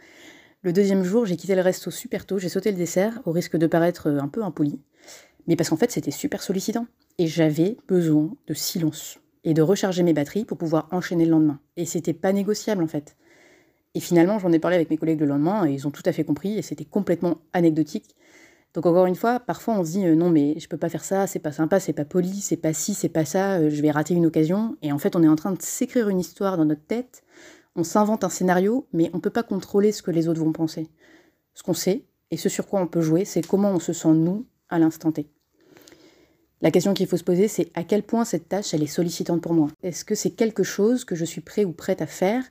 Le 0.61 0.73
deuxième 0.73 1.03
jour, 1.03 1.25
j'ai 1.25 1.37
quitté 1.37 1.55
le 1.55 1.61
resto 1.61 1.89
super 1.89 2.25
tôt, 2.25 2.37
j'ai 2.37 2.49
sauté 2.49 2.71
le 2.71 2.77
dessert, 2.77 3.21
au 3.25 3.31
risque 3.31 3.57
de 3.57 3.67
paraître 3.67 4.07
un 4.07 4.27
peu 4.27 4.43
impoli, 4.43 4.79
mais 5.47 5.55
parce 5.55 5.69
qu'en 5.69 5.77
fait 5.77 5.91
c'était 5.91 6.11
super 6.11 6.43
sollicitant, 6.43 6.87
et 7.17 7.27
j'avais 7.27 7.77
besoin 7.87 8.35
de 8.47 8.53
silence 8.53 9.19
et 9.45 9.53
de 9.53 9.62
recharger 9.62 10.03
mes 10.03 10.13
batteries 10.13 10.44
pour 10.44 10.57
pouvoir 10.57 10.89
enchaîner 10.92 11.24
le 11.24 11.31
lendemain. 11.31 11.59
Et 11.77 11.86
c'était 11.86 12.13
pas 12.13 12.33
négociable 12.33 12.83
en 12.83 12.88
fait. 12.88 13.15
Et 13.94 14.01
finalement, 14.01 14.39
j'en 14.39 14.51
ai 14.51 14.59
parlé 14.59 14.75
avec 14.75 14.89
mes 14.89 14.97
collègues 14.97 15.21
le 15.21 15.27
lendemain 15.27 15.65
et 15.65 15.71
ils 15.71 15.88
ont 15.88 15.92
tout 15.92 16.03
à 16.06 16.12
fait 16.12 16.25
compris 16.25 16.57
et 16.57 16.62
c'était 16.62 16.83
complètement 16.83 17.38
anecdotique. 17.53 18.15
Donc 18.74 18.86
encore 18.86 19.06
une 19.06 19.15
fois, 19.15 19.39
parfois 19.39 19.75
on 19.80 19.86
se 19.86 19.92
dit 19.92 20.06
euh, 20.06 20.15
non 20.15 20.30
mais 20.30 20.59
je 20.59 20.68
peux 20.68 20.75
pas 20.75 20.89
faire 20.89 21.06
ça, 21.06 21.27
c'est 21.27 21.39
pas 21.39 21.53
sympa, 21.53 21.80
c'est 21.80 21.94
pas 21.94 22.03
poli, 22.03 22.42
c'est 22.42 22.57
pas 22.57 22.74
ci, 22.74 22.94
c'est 22.94 23.07
pas 23.07 23.24
ça, 23.24 23.59
euh, 23.59 23.69
je 23.69 23.81
vais 23.81 23.92
rater 23.92 24.15
une 24.15 24.25
occasion. 24.25 24.75
Et 24.81 24.92
en 24.92 24.97
fait, 24.97 25.15
on 25.15 25.24
est 25.24 25.30
en 25.30 25.38
train 25.38 25.53
de 25.53 25.62
s'écrire 25.62 26.09
une 26.09 26.19
histoire 26.19 26.57
dans 26.57 26.65
notre 26.65 26.86
tête, 26.86 27.24
on 27.77 27.86
s'invente 27.86 28.25
un 28.25 28.30
scénario, 28.30 28.88
mais 28.92 29.09
on 29.13 29.21
peut 29.21 29.30
pas 29.30 29.44
contrôler 29.44 29.94
ce 29.94 30.01
que 30.01 30.12
les 30.12 30.27
autres 30.27 30.42
vont 30.42 30.51
penser. 30.51 30.89
Ce 31.53 31.63
qu'on 31.63 31.74
sait 31.74 32.06
et 32.31 32.38
ce 32.38 32.50
sur 32.50 32.68
quoi 32.68 32.81
on 32.81 32.88
peut 32.88 33.01
jouer, 33.01 33.24
c'est 33.24 33.47
comment 33.47 33.71
on 33.71 33.80
se 33.80 33.94
sent 33.94 34.13
nous 34.13 34.45
à 34.68 34.77
l'instant 34.77 35.12
T. 35.13 35.30
La 36.65 36.71
question 36.71 36.95
qu'il 36.95 37.06
faut 37.06 37.15
se 37.15 37.23
poser, 37.23 37.47
c'est 37.47 37.69
à 37.75 37.83
quel 37.83 38.01
point 38.01 38.25
cette 38.25 38.50
tâche, 38.50 38.73
elle 38.73 38.81
est 38.81 38.88
sollicitante 38.88 39.39
pour 39.39 39.53
moi. 39.53 39.67
Est-ce 39.83 40.03
que 40.03 40.15
c'est 40.15 40.31
quelque 40.31 40.63
chose 40.63 41.06
que 41.06 41.13
je 41.13 41.23
suis 41.23 41.41
prêt 41.41 41.63
ou 41.63 41.71
prête 41.71 42.01
à 42.01 42.07
faire? 42.07 42.44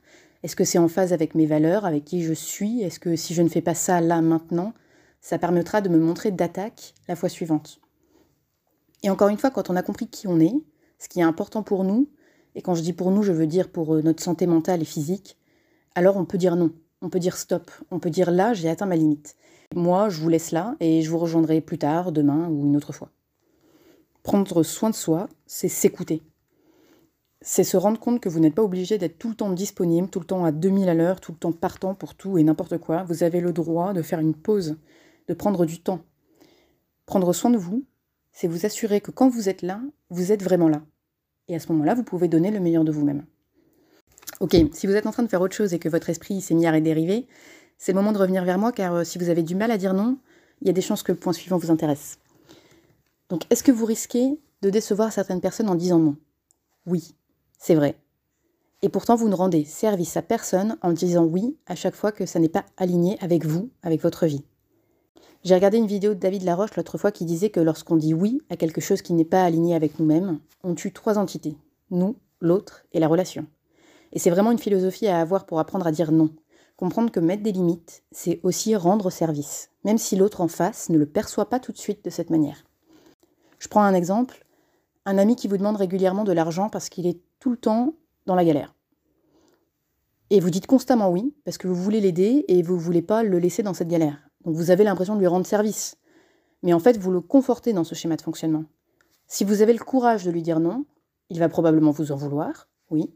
Est-ce 0.44 0.54
que 0.54 0.62
c'est 0.62 0.78
en 0.78 0.86
phase 0.86 1.12
avec 1.12 1.34
mes 1.34 1.46
valeurs, 1.46 1.84
avec 1.84 2.04
qui 2.04 2.22
je 2.22 2.32
suis? 2.32 2.80
Est-ce 2.82 3.00
que 3.00 3.16
si 3.16 3.34
je 3.34 3.42
ne 3.42 3.48
fais 3.48 3.60
pas 3.60 3.74
ça 3.74 4.00
là 4.00 4.20
maintenant, 4.20 4.72
ça 5.20 5.36
permettra 5.36 5.80
de 5.80 5.88
me 5.88 5.98
montrer 5.98 6.30
d'attaque 6.30 6.94
la 7.08 7.16
fois 7.16 7.28
suivante? 7.28 7.80
Et 9.02 9.10
encore 9.10 9.30
une 9.30 9.36
fois, 9.36 9.50
quand 9.50 9.68
on 9.68 9.74
a 9.74 9.82
compris 9.82 10.06
qui 10.06 10.28
on 10.28 10.38
est, 10.38 10.54
ce 11.00 11.08
qui 11.08 11.18
est 11.18 11.24
important 11.24 11.64
pour 11.64 11.82
nous, 11.82 12.08
et 12.54 12.62
quand 12.62 12.76
je 12.76 12.82
dis 12.82 12.92
pour 12.92 13.10
nous, 13.10 13.24
je 13.24 13.32
veux 13.32 13.48
dire 13.48 13.68
pour 13.68 13.96
euh, 13.96 14.02
notre 14.02 14.22
santé 14.22 14.46
mentale 14.46 14.80
et 14.80 14.84
physique, 14.84 15.38
alors 15.96 16.16
on 16.18 16.24
peut 16.24 16.38
dire 16.38 16.54
non, 16.54 16.70
on 17.02 17.08
peut 17.08 17.18
dire 17.18 17.36
stop, 17.36 17.68
on 17.90 17.98
peut 17.98 18.10
dire 18.10 18.30
là, 18.30 18.54
j'ai 18.54 18.68
atteint 18.68 18.86
ma 18.86 18.94
limite. 18.94 19.34
Moi, 19.74 20.08
je 20.08 20.20
vous 20.20 20.28
laisse 20.28 20.52
là 20.52 20.76
et 20.78 21.02
je 21.02 21.10
vous 21.10 21.18
rejoindrai 21.18 21.60
plus 21.60 21.78
tard, 21.78 22.12
demain 22.12 22.48
ou 22.48 22.64
une 22.64 22.76
autre 22.76 22.92
fois. 22.92 23.10
Prendre 24.24 24.62
soin 24.62 24.88
de 24.88 24.94
soi, 24.94 25.28
c'est 25.46 25.68
s'écouter. 25.68 26.22
C'est 27.42 27.62
se 27.62 27.76
rendre 27.76 28.00
compte 28.00 28.20
que 28.20 28.30
vous 28.30 28.40
n'êtes 28.40 28.54
pas 28.54 28.62
obligé 28.62 28.96
d'être 28.96 29.18
tout 29.18 29.28
le 29.28 29.34
temps 29.34 29.50
disponible, 29.50 30.08
tout 30.08 30.18
le 30.18 30.24
temps 30.24 30.46
à 30.46 30.50
2000 30.50 30.88
à 30.88 30.94
l'heure, 30.94 31.20
tout 31.20 31.32
le 31.32 31.38
temps 31.38 31.52
partant 31.52 31.94
pour 31.94 32.14
tout 32.14 32.38
et 32.38 32.42
n'importe 32.42 32.78
quoi. 32.78 33.04
Vous 33.04 33.22
avez 33.22 33.40
le 33.40 33.52
droit 33.52 33.92
de 33.92 34.00
faire 34.00 34.20
une 34.20 34.34
pause 34.34 34.78
de 35.28 35.34
prendre 35.34 35.66
du 35.66 35.82
temps. 35.82 36.00
Prendre 37.04 37.34
soin 37.34 37.50
de 37.50 37.58
vous, 37.58 37.84
c'est 38.32 38.48
vous 38.48 38.64
assurer 38.64 39.02
que 39.02 39.10
quand 39.10 39.28
vous 39.28 39.50
êtes 39.50 39.60
là, 39.60 39.82
vous 40.08 40.32
êtes 40.32 40.42
vraiment 40.42 40.70
là. 40.70 40.82
Et 41.48 41.54
à 41.54 41.60
ce 41.60 41.70
moment-là, 41.72 41.94
vous 41.94 42.02
pouvez 42.02 42.26
donner 42.26 42.50
le 42.50 42.60
meilleur 42.60 42.84
de 42.84 42.92
vous-même. 42.92 43.26
Ok, 44.40 44.56
si 44.72 44.86
vous 44.86 44.94
êtes 44.94 45.06
en 45.06 45.12
train 45.12 45.22
de 45.22 45.28
faire 45.28 45.42
autre 45.42 45.54
chose 45.54 45.74
et 45.74 45.78
que 45.78 45.90
votre 45.90 46.08
esprit 46.08 46.40
s'est 46.40 46.54
mis 46.54 46.66
à 46.66 46.80
dériver, 46.80 47.26
c'est 47.76 47.92
le 47.92 47.96
moment 47.96 48.12
de 48.12 48.18
revenir 48.18 48.42
vers 48.44 48.58
moi 48.58 48.72
car 48.72 48.94
euh, 48.94 49.04
si 49.04 49.18
vous 49.18 49.28
avez 49.28 49.42
du 49.42 49.54
mal 49.54 49.70
à 49.70 49.76
dire 49.76 49.92
non, 49.92 50.16
il 50.62 50.66
y 50.66 50.70
a 50.70 50.72
des 50.72 50.80
chances 50.80 51.02
que 51.02 51.12
le 51.12 51.18
point 51.18 51.34
suivant 51.34 51.58
vous 51.58 51.70
intéresse. 51.70 52.18
Donc, 53.34 53.46
est-ce 53.50 53.64
que 53.64 53.72
vous 53.72 53.84
risquez 53.84 54.38
de 54.62 54.70
décevoir 54.70 55.12
certaines 55.12 55.40
personnes 55.40 55.68
en 55.68 55.74
disant 55.74 55.98
non? 55.98 56.14
Oui, 56.86 57.16
c'est 57.58 57.74
vrai. 57.74 57.96
Et 58.80 58.88
pourtant, 58.88 59.16
vous 59.16 59.28
ne 59.28 59.34
rendez 59.34 59.64
service 59.64 60.16
à 60.16 60.22
personne 60.22 60.76
en 60.82 60.92
disant 60.92 61.24
oui 61.24 61.56
à 61.66 61.74
chaque 61.74 61.96
fois 61.96 62.12
que 62.12 62.26
ça 62.26 62.38
n'est 62.38 62.48
pas 62.48 62.64
aligné 62.76 63.18
avec 63.20 63.44
vous, 63.44 63.70
avec 63.82 64.00
votre 64.00 64.26
vie. 64.26 64.44
J'ai 65.42 65.56
regardé 65.56 65.78
une 65.78 65.88
vidéo 65.88 66.14
de 66.14 66.20
David 66.20 66.44
Laroche 66.44 66.76
l'autre 66.76 66.96
fois 66.96 67.10
qui 67.10 67.24
disait 67.24 67.50
que 67.50 67.58
lorsqu'on 67.58 67.96
dit 67.96 68.14
oui 68.14 68.40
à 68.50 68.56
quelque 68.56 68.80
chose 68.80 69.02
qui 69.02 69.14
n'est 69.14 69.24
pas 69.24 69.42
aligné 69.42 69.74
avec 69.74 69.98
nous-mêmes, 69.98 70.38
on 70.62 70.76
tue 70.76 70.92
trois 70.92 71.18
entités. 71.18 71.56
Nous, 71.90 72.14
l'autre 72.40 72.84
et 72.92 73.00
la 73.00 73.08
relation. 73.08 73.48
Et 74.12 74.20
c'est 74.20 74.30
vraiment 74.30 74.52
une 74.52 74.58
philosophie 74.58 75.08
à 75.08 75.18
avoir 75.18 75.44
pour 75.44 75.58
apprendre 75.58 75.88
à 75.88 75.90
dire 75.90 76.12
non. 76.12 76.30
Comprendre 76.76 77.10
que 77.10 77.18
mettre 77.18 77.42
des 77.42 77.50
limites, 77.50 78.04
c'est 78.12 78.38
aussi 78.44 78.76
rendre 78.76 79.10
service, 79.10 79.70
même 79.82 79.98
si 79.98 80.14
l'autre 80.14 80.40
en 80.40 80.46
face 80.46 80.88
ne 80.88 80.98
le 80.98 81.06
perçoit 81.06 81.50
pas 81.50 81.58
tout 81.58 81.72
de 81.72 81.78
suite 81.78 82.04
de 82.04 82.10
cette 82.10 82.30
manière. 82.30 82.64
Je 83.64 83.68
prends 83.70 83.82
un 83.82 83.94
exemple. 83.94 84.44
Un 85.06 85.16
ami 85.16 85.36
qui 85.36 85.48
vous 85.48 85.56
demande 85.56 85.76
régulièrement 85.76 86.24
de 86.24 86.32
l'argent 86.32 86.68
parce 86.68 86.90
qu'il 86.90 87.06
est 87.06 87.18
tout 87.40 87.50
le 87.50 87.56
temps 87.56 87.94
dans 88.26 88.34
la 88.34 88.44
galère. 88.44 88.74
Et 90.28 90.38
vous 90.38 90.50
dites 90.50 90.66
constamment 90.66 91.10
oui, 91.10 91.34
parce 91.46 91.56
que 91.56 91.66
vous 91.66 91.74
voulez 91.74 92.02
l'aider 92.02 92.44
et 92.48 92.60
vous 92.60 92.74
ne 92.74 92.80
voulez 92.80 93.00
pas 93.00 93.22
le 93.22 93.38
laisser 93.38 93.62
dans 93.62 93.72
cette 93.72 93.88
galère. 93.88 94.18
Donc 94.44 94.54
vous 94.54 94.70
avez 94.70 94.84
l'impression 94.84 95.14
de 95.14 95.20
lui 95.20 95.26
rendre 95.26 95.46
service. 95.46 95.96
Mais 96.62 96.74
en 96.74 96.78
fait, 96.78 96.98
vous 96.98 97.10
le 97.10 97.22
confortez 97.22 97.72
dans 97.72 97.84
ce 97.84 97.94
schéma 97.94 98.16
de 98.16 98.20
fonctionnement. 98.20 98.66
Si 99.28 99.44
vous 99.44 99.62
avez 99.62 99.72
le 99.72 99.82
courage 99.82 100.26
de 100.26 100.30
lui 100.30 100.42
dire 100.42 100.60
non, 100.60 100.84
il 101.30 101.38
va 101.38 101.48
probablement 101.48 101.90
vous 101.90 102.12
en 102.12 102.16
vouloir, 102.16 102.68
oui. 102.90 103.14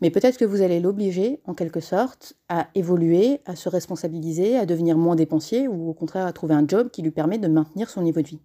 Mais 0.00 0.08
peut-être 0.08 0.38
que 0.38 0.46
vous 0.46 0.62
allez 0.62 0.80
l'obliger, 0.80 1.42
en 1.44 1.52
quelque 1.52 1.80
sorte, 1.80 2.32
à 2.48 2.68
évoluer, 2.74 3.42
à 3.44 3.56
se 3.56 3.68
responsabiliser, 3.68 4.56
à 4.56 4.64
devenir 4.64 4.96
moins 4.96 5.16
dépensier 5.16 5.68
ou 5.68 5.90
au 5.90 5.92
contraire 5.92 6.24
à 6.24 6.32
trouver 6.32 6.54
un 6.54 6.66
job 6.66 6.88
qui 6.90 7.02
lui 7.02 7.10
permet 7.10 7.36
de 7.36 7.48
maintenir 7.48 7.90
son 7.90 8.00
niveau 8.00 8.22
de 8.22 8.28
vie. 8.28 8.40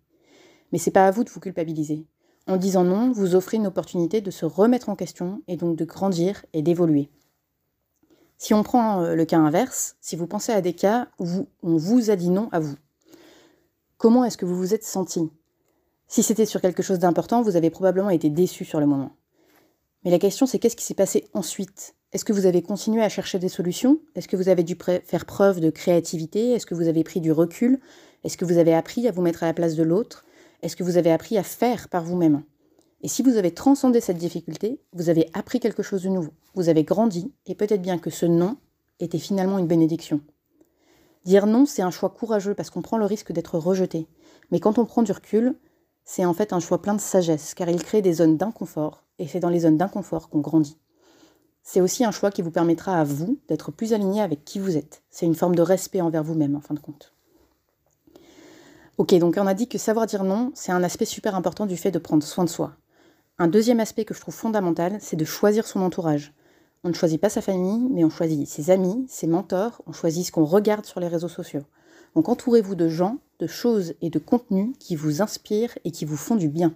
Mais 0.71 0.77
c'est 0.77 0.91
pas 0.91 1.07
à 1.07 1.11
vous 1.11 1.23
de 1.23 1.29
vous 1.29 1.39
culpabiliser. 1.39 2.05
En 2.47 2.57
disant 2.57 2.83
non, 2.83 3.11
vous 3.11 3.35
offrez 3.35 3.57
une 3.57 3.67
opportunité 3.67 4.21
de 4.21 4.31
se 4.31 4.45
remettre 4.45 4.89
en 4.89 4.95
question 4.95 5.41
et 5.47 5.57
donc 5.57 5.75
de 5.75 5.85
grandir 5.85 6.45
et 6.53 6.61
d'évoluer. 6.61 7.09
Si 8.37 8.53
on 8.53 8.63
prend 8.63 9.01
euh, 9.01 9.15
le 9.15 9.25
cas 9.25 9.39
inverse, 9.39 9.95
si 9.99 10.15
vous 10.15 10.27
pensez 10.27 10.51
à 10.51 10.61
des 10.61 10.73
cas 10.73 11.07
où 11.19 11.47
on 11.63 11.75
vous 11.75 12.09
a 12.09 12.15
dit 12.15 12.29
non 12.29 12.49
à 12.51 12.59
vous, 12.59 12.75
comment 13.97 14.23
est-ce 14.23 14.37
que 14.37 14.45
vous 14.45 14.55
vous 14.55 14.73
êtes 14.73 14.83
senti? 14.83 15.29
Si 16.07 16.23
c'était 16.23 16.45
sur 16.45 16.61
quelque 16.61 16.83
chose 16.83 16.99
d'important, 16.99 17.41
vous 17.41 17.57
avez 17.57 17.69
probablement 17.69 18.09
été 18.09 18.29
déçu 18.29 18.63
sur 18.63 18.79
le 18.79 18.85
moment. 18.85 19.11
Mais 20.05 20.11
la 20.11 20.19
question, 20.19 20.45
c'est 20.45 20.59
qu'est-ce 20.59 20.77
qui 20.77 20.85
s'est 20.85 20.93
passé 20.93 21.27
ensuite? 21.33 21.95
Est-ce 22.13 22.23
que 22.23 22.31
vous 22.31 22.45
avez 22.45 22.61
continué 22.61 23.03
à 23.03 23.09
chercher 23.09 23.39
des 23.39 23.49
solutions? 23.49 23.99
Est-ce 24.15 24.29
que 24.29 24.37
vous 24.37 24.47
avez 24.47 24.63
dû 24.63 24.77
faire 25.03 25.25
preuve 25.25 25.59
de 25.59 25.69
créativité? 25.69 26.51
Est-ce 26.51 26.65
que 26.65 26.75
vous 26.75 26.87
avez 26.87 27.03
pris 27.03 27.19
du 27.19 27.33
recul? 27.33 27.81
Est-ce 28.23 28.37
que 28.37 28.45
vous 28.45 28.57
avez 28.57 28.73
appris 28.73 29.07
à 29.07 29.11
vous 29.11 29.21
mettre 29.21 29.43
à 29.43 29.47
la 29.47 29.53
place 29.53 29.75
de 29.75 29.83
l'autre? 29.83 30.23
Est-ce 30.61 30.75
que 30.75 30.83
vous 30.83 30.97
avez 30.97 31.11
appris 31.11 31.37
à 31.37 31.43
faire 31.43 31.89
par 31.89 32.03
vous-même 32.03 32.43
et 33.01 33.07
si 33.07 33.21
vous 33.21 33.37
avez 33.37 33.53
transcendé 33.53 34.01
cette 34.01 34.17
difficulté, 34.17 34.81
vous 34.93 35.09
avez 35.09 35.29
appris 35.33 35.59
quelque 35.59 35.83
chose 35.83 36.03
de 36.03 36.09
nouveau, 36.09 36.31
vous 36.55 36.69
avez 36.69 36.83
grandi, 36.83 37.31
et 37.45 37.53
peut-être 37.53 37.81
bien 37.81 37.99
que 37.99 38.09
ce 38.09 38.25
non 38.25 38.57
était 38.99 39.19
finalement 39.19 39.59
une 39.59 39.67
bénédiction. 39.67 40.21
Dire 41.23 41.45
non, 41.45 41.65
c'est 41.65 41.83
un 41.83 41.91
choix 41.91 42.09
courageux 42.09 42.55
parce 42.55 42.69
qu'on 42.69 42.81
prend 42.81 42.97
le 42.97 43.05
risque 43.05 43.31
d'être 43.31 43.59
rejeté. 43.59 44.07
Mais 44.49 44.59
quand 44.59 44.79
on 44.79 44.85
prend 44.85 45.03
du 45.03 45.11
recul, 45.11 45.55
c'est 46.05 46.25
en 46.25 46.33
fait 46.33 46.53
un 46.53 46.59
choix 46.59 46.81
plein 46.81 46.95
de 46.95 47.01
sagesse, 47.01 47.53
car 47.53 47.69
il 47.69 47.83
crée 47.83 48.01
des 48.01 48.13
zones 48.13 48.37
d'inconfort, 48.37 49.03
et 49.19 49.27
c'est 49.27 49.39
dans 49.39 49.49
les 49.49 49.59
zones 49.59 49.77
d'inconfort 49.77 50.29
qu'on 50.29 50.39
grandit. 50.39 50.77
C'est 51.61 51.81
aussi 51.81 52.05
un 52.05 52.11
choix 52.11 52.31
qui 52.31 52.41
vous 52.41 52.51
permettra 52.51 52.99
à 52.99 53.03
vous 53.03 53.37
d'être 53.47 53.71
plus 53.71 53.93
aligné 53.93 54.21
avec 54.21 54.45
qui 54.45 54.57
vous 54.57 54.77
êtes. 54.77 55.03
C'est 55.09 55.25
une 55.25 55.35
forme 55.35 55.53
de 55.53 55.61
respect 55.61 56.01
envers 56.01 56.23
vous-même, 56.23 56.55
en 56.55 56.61
fin 56.61 56.73
de 56.73 56.79
compte. 56.79 57.13
Ok, 58.97 59.13
donc 59.13 59.35
on 59.37 59.45
a 59.45 59.53
dit 59.53 59.67
que 59.67 59.77
savoir 59.77 60.07
dire 60.07 60.23
non, 60.23 60.51
c'est 60.55 60.71
un 60.71 60.81
aspect 60.81 61.05
super 61.05 61.35
important 61.35 61.67
du 61.67 61.77
fait 61.77 61.91
de 61.91 61.99
prendre 61.99 62.23
soin 62.23 62.45
de 62.45 62.49
soi. 62.49 62.73
Un 63.37 63.47
deuxième 63.47 63.79
aspect 63.79 64.05
que 64.05 64.15
je 64.15 64.19
trouve 64.19 64.33
fondamental, 64.33 64.97
c'est 64.99 65.15
de 65.15 65.23
choisir 65.23 65.67
son 65.67 65.83
entourage. 65.83 66.33
On 66.83 66.89
ne 66.89 66.95
choisit 66.95 67.21
pas 67.21 67.29
sa 67.29 67.41
famille, 67.41 67.87
mais 67.91 68.03
on 68.03 68.09
choisit 68.09 68.47
ses 68.47 68.71
amis, 68.71 69.05
ses 69.07 69.27
mentors, 69.27 69.83
on 69.85 69.91
choisit 69.91 70.25
ce 70.25 70.31
qu'on 70.31 70.45
regarde 70.45 70.87
sur 70.87 70.99
les 70.99 71.07
réseaux 71.07 71.27
sociaux. 71.27 71.61
Donc 72.15 72.27
entourez-vous 72.27 72.73
de 72.73 72.89
gens, 72.89 73.19
de 73.37 73.45
choses 73.45 73.93
et 74.01 74.09
de 74.09 74.17
contenus 74.17 74.75
qui 74.79 74.95
vous 74.95 75.21
inspirent 75.21 75.77
et 75.85 75.91
qui 75.91 76.05
vous 76.05 76.17
font 76.17 76.35
du 76.35 76.49
bien. 76.49 76.73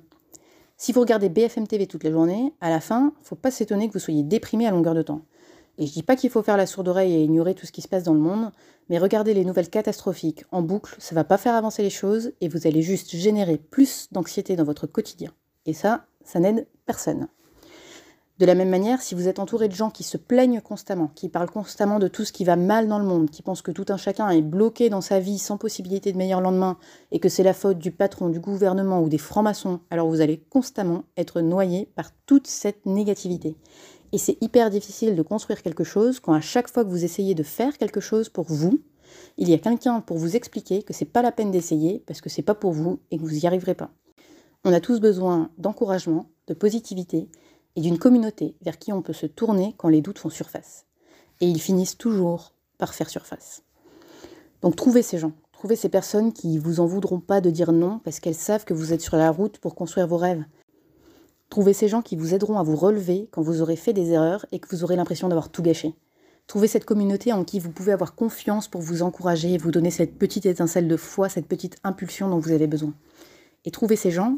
Si 0.78 0.92
vous 0.92 1.00
regardez 1.00 1.30
BFM 1.30 1.66
TV 1.66 1.88
toute 1.88 2.04
la 2.04 2.12
journée, 2.12 2.54
à 2.62 2.70
la 2.70 2.82
fin, 2.82 3.14
faut 3.24 3.36
pas 3.36 3.50
s'étonner 3.50 3.88
que 3.88 3.94
vous 3.94 4.00
soyez 4.00 4.22
déprimé 4.22 4.68
à 4.68 4.72
longueur 4.72 4.94
de 4.94 5.02
temps. 5.02 5.22
Et 5.82 5.88
je 5.88 5.94
dis 5.94 6.04
pas 6.04 6.16
qu'il 6.16 6.30
faut 6.30 6.44
faire 6.44 6.58
la 6.58 6.68
sourde 6.68 6.90
oreille 6.90 7.16
et 7.16 7.24
ignorer 7.24 7.56
tout 7.56 7.66
ce 7.66 7.72
qui 7.72 7.82
se 7.82 7.88
passe 7.88 8.04
dans 8.04 8.14
le 8.14 8.20
monde, 8.20 8.52
mais 8.88 9.00
regardez 9.00 9.34
les 9.34 9.44
nouvelles 9.44 9.68
catastrophiques 9.68 10.46
en 10.52 10.62
boucle, 10.62 10.96
ça 11.00 11.16
va 11.16 11.24
pas 11.24 11.40
faire 11.40 11.56
avancer 11.56 11.82
les 11.82 11.90
choses 11.90 12.34
et 12.40 12.50
vous 12.50 12.68
allez 12.68 12.84
juste 12.84 13.16
générer 13.16 13.58
plus 13.58 14.08
d'anxiété 14.12 14.56
dans 14.56 14.64
votre 14.64 14.86
quotidien. 14.86 15.32
Et 15.66 15.74
ça, 15.74 16.06
ça 16.24 16.40
n'aide 16.40 16.68
personne. 16.86 17.30
De 18.38 18.46
la 18.46 18.54
même 18.54 18.70
manière, 18.70 19.02
si 19.02 19.16
vous 19.16 19.28
êtes 19.28 19.40
entouré 19.40 19.70
de 19.70 19.74
gens 19.74 19.90
qui 19.90 20.04
se 20.04 20.18
plaignent 20.18 20.62
constamment, 20.62 21.12
qui 21.16 21.30
parlent 21.30 21.50
constamment 21.50 21.98
de 21.98 22.08
tout 22.08 22.26
ce 22.26 22.32
qui 22.32 22.44
va 22.44 22.56
mal 22.56 22.88
dans 22.88 23.00
le 23.00 23.06
monde, 23.06 23.32
qui 23.32 23.42
pensent 23.42 23.64
que 23.64 23.72
tout 23.72 23.86
un 23.90 23.98
chacun 23.98 24.30
est 24.30 24.44
bloqué 24.44 24.92
dans 24.92 25.02
sa 25.02 25.20
vie 25.20 25.40
sans 25.40 25.58
possibilité 25.58 26.12
de 26.12 26.18
meilleur 26.18 26.42
lendemain 26.42 26.78
et 27.12 27.20
que 27.20 27.30
c'est 27.30 27.42
la 27.42 27.54
faute 27.56 27.80
du 27.80 27.90
patron, 27.90 28.30
du 28.30 28.40
gouvernement 28.40 29.02
ou 29.02 29.10
des 29.10 29.18
francs-maçons, 29.18 29.80
alors 29.90 30.10
vous 30.10 30.22
allez 30.22 30.44
constamment 30.52 31.06
être 31.18 31.42
noyé 31.42 31.92
par 31.96 32.12
toute 32.28 32.46
cette 32.46 32.86
négativité. 32.86 33.58
Et 34.14 34.18
c'est 34.18 34.38
hyper 34.42 34.70
difficile 34.70 35.16
de 35.16 35.22
construire 35.22 35.62
quelque 35.62 35.84
chose 35.84 36.20
quand 36.20 36.34
à 36.34 36.42
chaque 36.42 36.70
fois 36.70 36.84
que 36.84 36.90
vous 36.90 37.06
essayez 37.06 37.36
de 37.36 37.44
faire 37.44 37.78
quelque 37.78 38.02
chose 38.02 38.30
pour 38.30 38.46
vous, 38.46 38.80
il 39.38 39.50
y 39.50 39.54
a 39.54 39.58
quelqu'un 39.58 40.02
pour 40.02 40.18
vous 40.18 40.36
expliquer 40.36 40.84
que 40.84 40.94
c'est 40.94 41.06
pas 41.06 41.22
la 41.22 41.32
peine 41.32 41.52
d'essayer 41.52 42.04
parce 42.06 42.22
que 42.22 42.30
c'est 42.30 42.42
pas 42.42 42.56
pour 42.56 42.72
vous 42.72 43.00
et 43.10 43.18
que 43.18 43.22
vous 43.22 43.32
n'y 43.32 43.46
arriverez 43.46 43.76
pas. 43.76 43.92
On 44.64 44.74
a 44.74 44.80
tous 44.80 45.00
besoin 45.00 45.50
d'encouragement, 45.58 46.30
de 46.48 46.54
positivité 46.54 47.30
et 47.76 47.82
d'une 47.82 47.98
communauté 47.98 48.56
vers 48.62 48.78
qui 48.78 48.92
on 48.94 49.02
peut 49.02 49.14
se 49.14 49.26
tourner 49.26 49.74
quand 49.78 49.90
les 49.90 50.02
doutes 50.02 50.20
font 50.20 50.30
surface. 50.30 50.86
Et 51.40 51.48
ils 51.48 51.62
finissent 51.62 51.98
toujours 51.98 52.54
par 52.78 52.94
faire 52.94 53.10
surface. 53.10 53.64
Donc 54.62 54.76
trouvez 54.76 55.02
ces 55.02 55.18
gens, 55.18 55.32
trouvez 55.52 55.76
ces 55.76 55.90
personnes 55.90 56.34
qui 56.34 56.58
vous 56.58 56.80
en 56.80 56.86
voudront 56.86 57.20
pas 57.20 57.42
de 57.42 57.50
dire 57.50 57.72
non 57.72 58.00
parce 58.04 58.20
qu'elles 58.20 58.36
savent 58.36 58.66
que 58.66 58.74
vous 58.74 58.94
êtes 58.94 59.02
sur 59.02 59.18
la 59.18 59.32
route 59.32 59.58
pour 59.58 59.74
construire 59.74 60.08
vos 60.08 60.18
rêves. 60.18 60.44
Trouvez 61.52 61.74
ces 61.74 61.90
gens 61.90 62.02
qui 62.02 62.16
vous 62.16 62.34
aideront 62.34 62.58
à 62.58 62.64
vous 62.64 62.78
relever 62.78 63.28
quand 63.30 63.42
vous 63.42 63.62
aurez 63.62 63.76
fait 63.76 63.92
des 63.92 64.12
erreurs 64.12 64.46
et 64.54 64.60
que 64.60 64.74
vous 64.74 64.86
aurez 64.86 64.96
l'impression 64.96 65.28
d'avoir 65.28 65.50
tout 65.50 65.62
gâché. 65.62 65.94
Trouvez 66.48 66.70
cette 66.70 66.86
communauté 66.86 67.34
en 67.34 67.44
qui 67.44 67.60
vous 67.60 67.72
pouvez 67.72 67.92
avoir 67.92 68.16
confiance 68.16 68.70
pour 68.70 68.80
vous 68.80 69.02
encourager 69.02 69.52
et 69.52 69.58
vous 69.58 69.70
donner 69.70 69.92
cette 69.92 70.18
petite 70.18 70.46
étincelle 70.46 70.88
de 70.88 70.96
foi, 70.96 71.28
cette 71.28 71.48
petite 71.48 71.76
impulsion 71.84 72.30
dont 72.30 72.40
vous 72.40 72.54
avez 72.54 72.68
besoin. 72.68 72.94
Et 73.66 73.72
trouvez 73.72 73.98
ces 73.98 74.12
gens, 74.12 74.38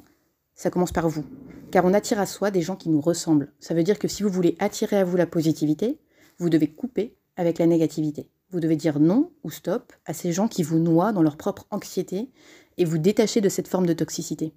ça 0.56 0.72
commence 0.72 0.92
par 0.92 1.08
vous. 1.08 1.24
Car 1.70 1.86
on 1.86 1.94
attire 1.94 2.20
à 2.20 2.26
soi 2.26 2.50
des 2.50 2.64
gens 2.64 2.76
qui 2.76 2.90
nous 2.90 3.00
ressemblent. 3.00 3.54
Ça 3.60 3.76
veut 3.76 3.84
dire 3.84 4.00
que 4.00 4.08
si 4.08 4.24
vous 4.24 4.30
voulez 4.30 4.56
attirer 4.58 4.98
à 4.98 5.04
vous 5.04 5.16
la 5.16 5.28
positivité, 5.28 6.00
vous 6.40 6.50
devez 6.50 6.68
couper 6.68 7.16
avec 7.36 7.60
la 7.60 7.68
négativité. 7.68 8.28
Vous 8.50 8.60
devez 8.60 8.76
dire 8.76 9.00
non 9.00 9.30
ou 9.44 9.52
stop 9.52 9.94
à 10.08 10.14
ces 10.14 10.32
gens 10.32 10.48
qui 10.48 10.64
vous 10.64 10.80
noient 10.80 11.14
dans 11.14 11.22
leur 11.22 11.38
propre 11.38 11.68
anxiété 11.70 12.32
et 12.80 12.86
vous 12.86 12.98
détacher 12.98 13.40
de 13.40 13.50
cette 13.50 13.68
forme 13.68 13.86
de 13.86 13.94
toxicité. 13.94 14.52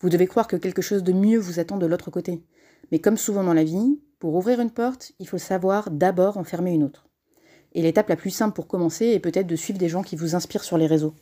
Vous 0.00 0.08
devez 0.08 0.26
croire 0.26 0.48
que 0.48 0.56
quelque 0.56 0.82
chose 0.82 1.02
de 1.02 1.12
mieux 1.12 1.38
vous 1.38 1.60
attend 1.60 1.76
de 1.76 1.86
l'autre 1.86 2.10
côté. 2.10 2.42
Mais 2.90 2.98
comme 2.98 3.16
souvent 3.16 3.44
dans 3.44 3.54
la 3.54 3.64
vie, 3.64 4.00
pour 4.18 4.34
ouvrir 4.34 4.60
une 4.60 4.70
porte, 4.70 5.12
il 5.18 5.28
faut 5.28 5.38
savoir 5.38 5.90
d'abord 5.90 6.38
en 6.38 6.44
fermer 6.44 6.72
une 6.72 6.84
autre. 6.84 7.06
Et 7.72 7.82
l'étape 7.82 8.08
la 8.08 8.16
plus 8.16 8.30
simple 8.30 8.54
pour 8.54 8.66
commencer 8.66 9.06
est 9.06 9.20
peut-être 9.20 9.46
de 9.46 9.56
suivre 9.56 9.78
des 9.78 9.88
gens 9.88 10.02
qui 10.02 10.16
vous 10.16 10.34
inspirent 10.34 10.64
sur 10.64 10.78
les 10.78 10.86
réseaux. 10.86 11.14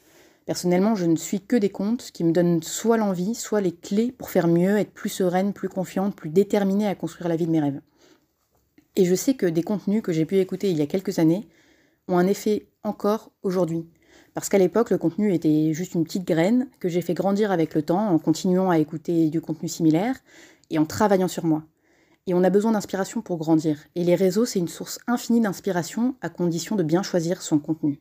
Personnellement, 0.47 0.95
je 0.95 1.05
ne 1.05 1.17
suis 1.17 1.41
que 1.41 1.57
des 1.57 1.69
comptes 1.69 2.11
qui 2.13 2.25
me 2.25 2.33
donnent 2.33 2.63
soit 2.63 2.97
l'envie, 2.97 3.35
soit 3.35 3.61
les 3.61 3.75
clés 3.75 4.13
pour 4.13 4.31
faire 4.31 4.49
mieux, 4.49 4.79
être 4.79 4.93
plus 4.93 5.11
sereine, 5.11 5.53
plus 5.53 5.69
confiante, 5.69 6.17
plus 6.17 6.31
déterminée 6.31 6.87
à 6.87 6.95
construire 6.95 7.29
la 7.29 7.37
vie 7.37 7.47
de 7.47 7.51
mes 7.51 7.61
rêves. 7.61 7.81
Et 8.97 9.05
je 9.05 9.15
sais 9.15 9.35
que 9.35 9.47
des 9.47 9.63
contenus 9.63 10.03
que 10.03 10.13
j'ai 10.13 10.25
pu 10.25 10.39
écouter 10.39 10.71
il 10.71 10.79
y 10.79 10.83
a 10.83 10.87
quelques 10.87 11.19
années 11.19 11.47
ont 12.09 12.17
un 12.17 12.27
effet 12.27 12.67
encore 12.83 13.31
aujourd'hui. 13.43 13.87
Parce 14.39 14.51
qu'à 14.51 14.59
l'époque, 14.59 14.91
le 14.91 14.99
contenu 14.99 15.35
était 15.35 15.73
juste 15.75 15.95
une 15.97 16.05
petite 16.05 16.25
graine 16.25 16.69
que 16.79 16.89
j'ai 16.89 17.01
fait 17.01 17.13
grandir 17.13 17.51
avec 17.51 17.75
le 17.75 17.83
temps 17.83 18.07
en 18.07 18.21
continuant 18.21 18.71
à 18.71 18.79
écouter 18.79 19.31
du 19.31 19.41
contenu 19.41 19.69
similaire 19.69 20.15
et 20.71 20.79
en 20.79 20.85
travaillant 20.85 21.27
sur 21.27 21.45
moi. 21.45 21.65
Et 22.29 22.35
on 22.35 22.45
a 22.45 22.49
besoin 22.49 22.71
d'inspiration 22.71 23.21
pour 23.21 23.39
grandir. 23.39 23.81
Et 23.97 24.05
les 24.05 24.15
réseaux, 24.15 24.45
c'est 24.45 24.61
une 24.61 24.69
source 24.69 25.01
infinie 25.09 25.41
d'inspiration 25.41 26.15
à 26.21 26.29
condition 26.29 26.77
de 26.77 26.85
bien 26.85 27.03
choisir 27.03 27.43
son 27.43 27.59
contenu. 27.59 27.99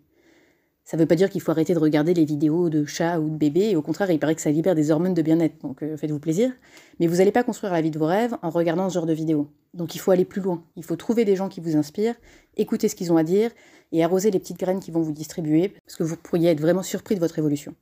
Ça 0.87 0.95
ne 0.95 1.01
veut 1.01 1.05
pas 1.05 1.15
dire 1.15 1.29
qu'il 1.29 1.41
faut 1.41 1.51
arrêter 1.51 1.73
de 1.73 1.79
regarder 1.79 2.13
les 2.13 2.23
vidéos 2.23 2.69
de 2.69 2.85
chats 2.85 3.19
ou 3.19 3.29
de 3.29 3.35
bébés, 3.35 3.71
et 3.71 3.75
au 3.75 3.81
contraire, 3.81 4.09
il 4.09 4.19
paraît 4.19 4.35
que 4.35 4.41
ça 4.41 4.51
libère 4.51 4.73
des 4.73 4.89
hormones 4.89 5.13
de 5.13 5.21
bien-être, 5.21 5.59
donc 5.61 5.83
euh, 5.83 5.97
faites-vous 5.97 6.17
plaisir. 6.17 6.49
Mais 7.01 7.07
vous 7.07 7.17
n'allez 7.17 7.33
pas 7.33 7.43
construire 7.43 7.73
la 7.73 7.81
vie 7.81 7.91
de 7.91 7.99
vos 7.99 8.05
rêves 8.05 8.37
en 8.41 8.49
regardant 8.49 8.87
ce 8.87 8.93
genre 8.93 9.05
de 9.05 9.11
vidéos. 9.11 9.49
Donc 9.73 9.95
il 9.95 9.97
faut 9.97 10.11
aller 10.11 10.23
plus 10.23 10.39
loin, 10.39 10.63
il 10.77 10.85
faut 10.85 10.95
trouver 10.95 11.25
des 11.25 11.35
gens 11.35 11.49
qui 11.49 11.59
vous 11.59 11.75
inspirent, 11.75 12.15
écouter 12.55 12.87
ce 12.87 12.95
qu'ils 12.95 13.11
ont 13.11 13.17
à 13.17 13.25
dire, 13.25 13.51
et 13.91 14.01
arroser 14.01 14.31
les 14.31 14.39
petites 14.39 14.61
graines 14.61 14.79
qui 14.79 14.91
vont 14.91 15.01
vous 15.01 15.11
distribuer, 15.11 15.73
parce 15.85 15.97
que 15.97 16.03
vous 16.03 16.15
pourriez 16.15 16.51
être 16.51 16.61
vraiment 16.61 16.83
surpris 16.83 17.15
de 17.15 17.19
votre 17.19 17.37
évolution. 17.37 17.75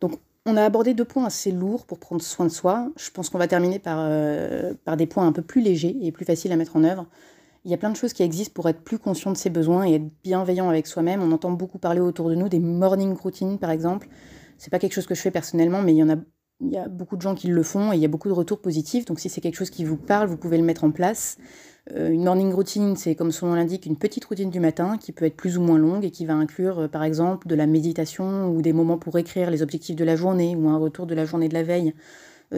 Donc 0.00 0.18
on 0.46 0.56
a 0.56 0.62
abordé 0.62 0.94
deux 0.94 1.04
points 1.04 1.26
assez 1.26 1.50
lourds 1.50 1.84
pour 1.84 1.98
prendre 1.98 2.22
soin 2.22 2.46
de 2.46 2.50
soi. 2.50 2.90
Je 2.96 3.10
pense 3.10 3.28
qu'on 3.28 3.36
va 3.36 3.46
terminer 3.46 3.78
par, 3.78 3.98
euh, 4.00 4.72
par 4.86 4.96
des 4.96 5.06
points 5.06 5.26
un 5.26 5.32
peu 5.32 5.42
plus 5.42 5.60
légers 5.60 5.98
et 6.00 6.12
plus 6.12 6.24
faciles 6.24 6.52
à 6.52 6.56
mettre 6.56 6.76
en 6.76 6.84
œuvre. 6.84 7.06
Il 7.64 7.70
y 7.70 7.74
a 7.74 7.78
plein 7.78 7.90
de 7.90 7.96
choses 7.96 8.12
qui 8.12 8.22
existent 8.22 8.52
pour 8.54 8.68
être 8.68 8.82
plus 8.82 8.98
conscient 8.98 9.32
de 9.32 9.38
ses 9.38 9.48
besoins 9.48 9.86
et 9.86 9.94
être 9.94 10.10
bienveillant 10.22 10.68
avec 10.68 10.86
soi-même. 10.86 11.22
On 11.22 11.32
entend 11.32 11.50
beaucoup 11.50 11.78
parler 11.78 12.00
autour 12.00 12.28
de 12.28 12.34
nous 12.34 12.50
des 12.50 12.58
morning 12.58 13.14
routines, 13.14 13.58
par 13.58 13.70
exemple. 13.70 14.08
C'est 14.58 14.70
pas 14.70 14.78
quelque 14.78 14.92
chose 14.92 15.06
que 15.06 15.14
je 15.14 15.20
fais 15.20 15.30
personnellement, 15.30 15.80
mais 15.80 15.94
il 15.94 15.96
y 15.96 16.02
en 16.02 16.10
a, 16.10 16.16
beaucoup 16.88 17.16
de 17.16 17.22
gens 17.22 17.34
qui 17.34 17.48
le 17.48 17.62
font 17.62 17.92
et 17.92 17.96
il 17.96 18.02
y 18.02 18.04
a 18.04 18.08
beaucoup 18.08 18.28
de 18.28 18.34
retours 18.34 18.60
positifs. 18.60 19.06
Donc 19.06 19.18
si 19.18 19.28
c'est 19.28 19.40
quelque 19.40 19.56
chose 19.56 19.70
qui 19.70 19.84
vous 19.84 19.96
parle, 19.96 20.28
vous 20.28 20.36
pouvez 20.36 20.58
le 20.58 20.62
mettre 20.62 20.84
en 20.84 20.90
place. 20.90 21.38
Euh, 21.92 22.10
une 22.10 22.24
morning 22.24 22.52
routine, 22.52 22.96
c'est 22.96 23.14
comme 23.14 23.32
son 23.32 23.48
nom 23.48 23.54
l'indique, 23.54 23.86
une 23.86 23.96
petite 23.96 24.24
routine 24.24 24.50
du 24.50 24.60
matin 24.60 24.96
qui 24.96 25.12
peut 25.12 25.24
être 25.24 25.36
plus 25.36 25.58
ou 25.58 25.62
moins 25.62 25.78
longue 25.78 26.04
et 26.04 26.10
qui 26.10 26.24
va 26.24 26.34
inclure, 26.34 26.80
euh, 26.80 26.88
par 26.88 27.02
exemple, 27.02 27.48
de 27.48 27.54
la 27.54 27.66
méditation 27.66 28.48
ou 28.48 28.62
des 28.62 28.72
moments 28.72 28.98
pour 28.98 29.18
écrire 29.18 29.50
les 29.50 29.62
objectifs 29.62 29.96
de 29.96 30.04
la 30.04 30.16
journée 30.16 30.54
ou 30.54 30.68
un 30.68 30.78
retour 30.78 31.06
de 31.06 31.14
la 31.14 31.24
journée 31.24 31.48
de 31.48 31.54
la 31.54 31.62
veille 31.62 31.94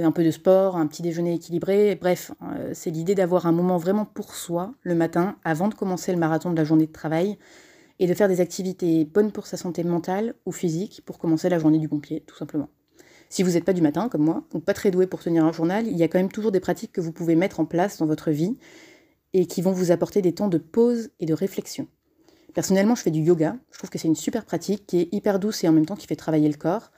un 0.03 0.13
peu 0.13 0.25
de 0.25 0.31
sport, 0.31 0.77
un 0.77 0.87
petit 0.87 1.03
déjeuner 1.03 1.35
équilibré. 1.35 1.97
Bref, 1.97 2.33
euh, 2.43 2.71
c'est 2.73 2.91
l'idée 2.91 3.15
d'avoir 3.15 3.47
un 3.47 3.53
moment 3.53 3.79
vraiment 3.79 4.05
pour 4.05 4.35
soi 4.35 4.75
le 4.83 4.95
matin 4.95 5.37
avant 5.45 5.69
de 5.69 5.75
commencer 5.75 6.13
le 6.13 6.19
marathon 6.19 6.51
de 6.51 6.57
la 6.57 6.65
journée 6.65 6.87
de 6.87 6.93
travail 6.93 7.39
et 7.99 8.07
de 8.07 8.15
faire 8.15 8.29
des 8.29 8.41
activités 8.41 9.05
bonnes 9.05 9.33
pour 9.33 9.47
sa 9.47 9.57
santé 9.57 9.83
mentale 9.85 10.35
ou 10.45 10.53
physique 10.53 11.03
pour 11.05 11.19
commencer 11.19 11.49
la 11.49 11.59
journée 11.59 11.79
du 11.79 11.89
bon 11.89 12.01
pied, 12.01 12.23
tout 12.27 12.37
simplement. 12.37 12.69
Si 13.29 13.43
vous 13.43 13.53
n'êtes 13.53 13.65
pas 13.65 13.73
du 13.73 13.83
matin, 13.83 14.09
comme 14.09 14.23
moi, 14.23 14.45
ou 14.55 14.61
pas 14.61 14.75
très 14.75 14.91
doué 14.91 15.07
pour 15.07 15.21
tenir 15.21 15.45
un 15.45 15.53
journal, 15.53 15.87
il 15.87 15.97
y 15.97 16.03
a 16.03 16.09
quand 16.09 16.19
même 16.19 16.31
toujours 16.31 16.53
des 16.53 16.61
pratiques 16.61 16.93
que 16.93 17.01
vous 17.01 17.13
pouvez 17.13 17.35
mettre 17.35 17.59
en 17.59 17.65
place 17.65 17.99
dans 17.99 18.07
votre 18.07 18.31
vie 18.31 18.57
et 19.33 19.47
qui 19.47 19.63
vont 19.63 19.73
vous 19.73 19.91
apporter 19.91 20.23
des 20.23 20.33
temps 20.33 20.49
de 20.49 20.59
pause 20.59 21.11
et 21.19 21.27
de 21.27 21.35
réflexion. 21.35 21.89
Personnellement, 22.55 22.95
je 22.95 23.03
fais 23.03 23.11
du 23.11 23.21
yoga. 23.21 23.57
Je 23.71 23.79
trouve 23.79 23.91
que 23.91 23.99
c'est 23.99 24.09
une 24.09 24.15
super 24.15 24.45
pratique 24.47 24.87
qui 24.87 25.01
est 25.01 25.09
hyper 25.13 25.39
douce 25.39 25.63
et 25.65 25.69
en 25.69 25.73
même 25.73 25.85
temps 25.85 25.97
qui 25.97 26.07
fait 26.07 26.17
travailler 26.17 26.49
le 26.49 26.57
corps. 26.57 26.91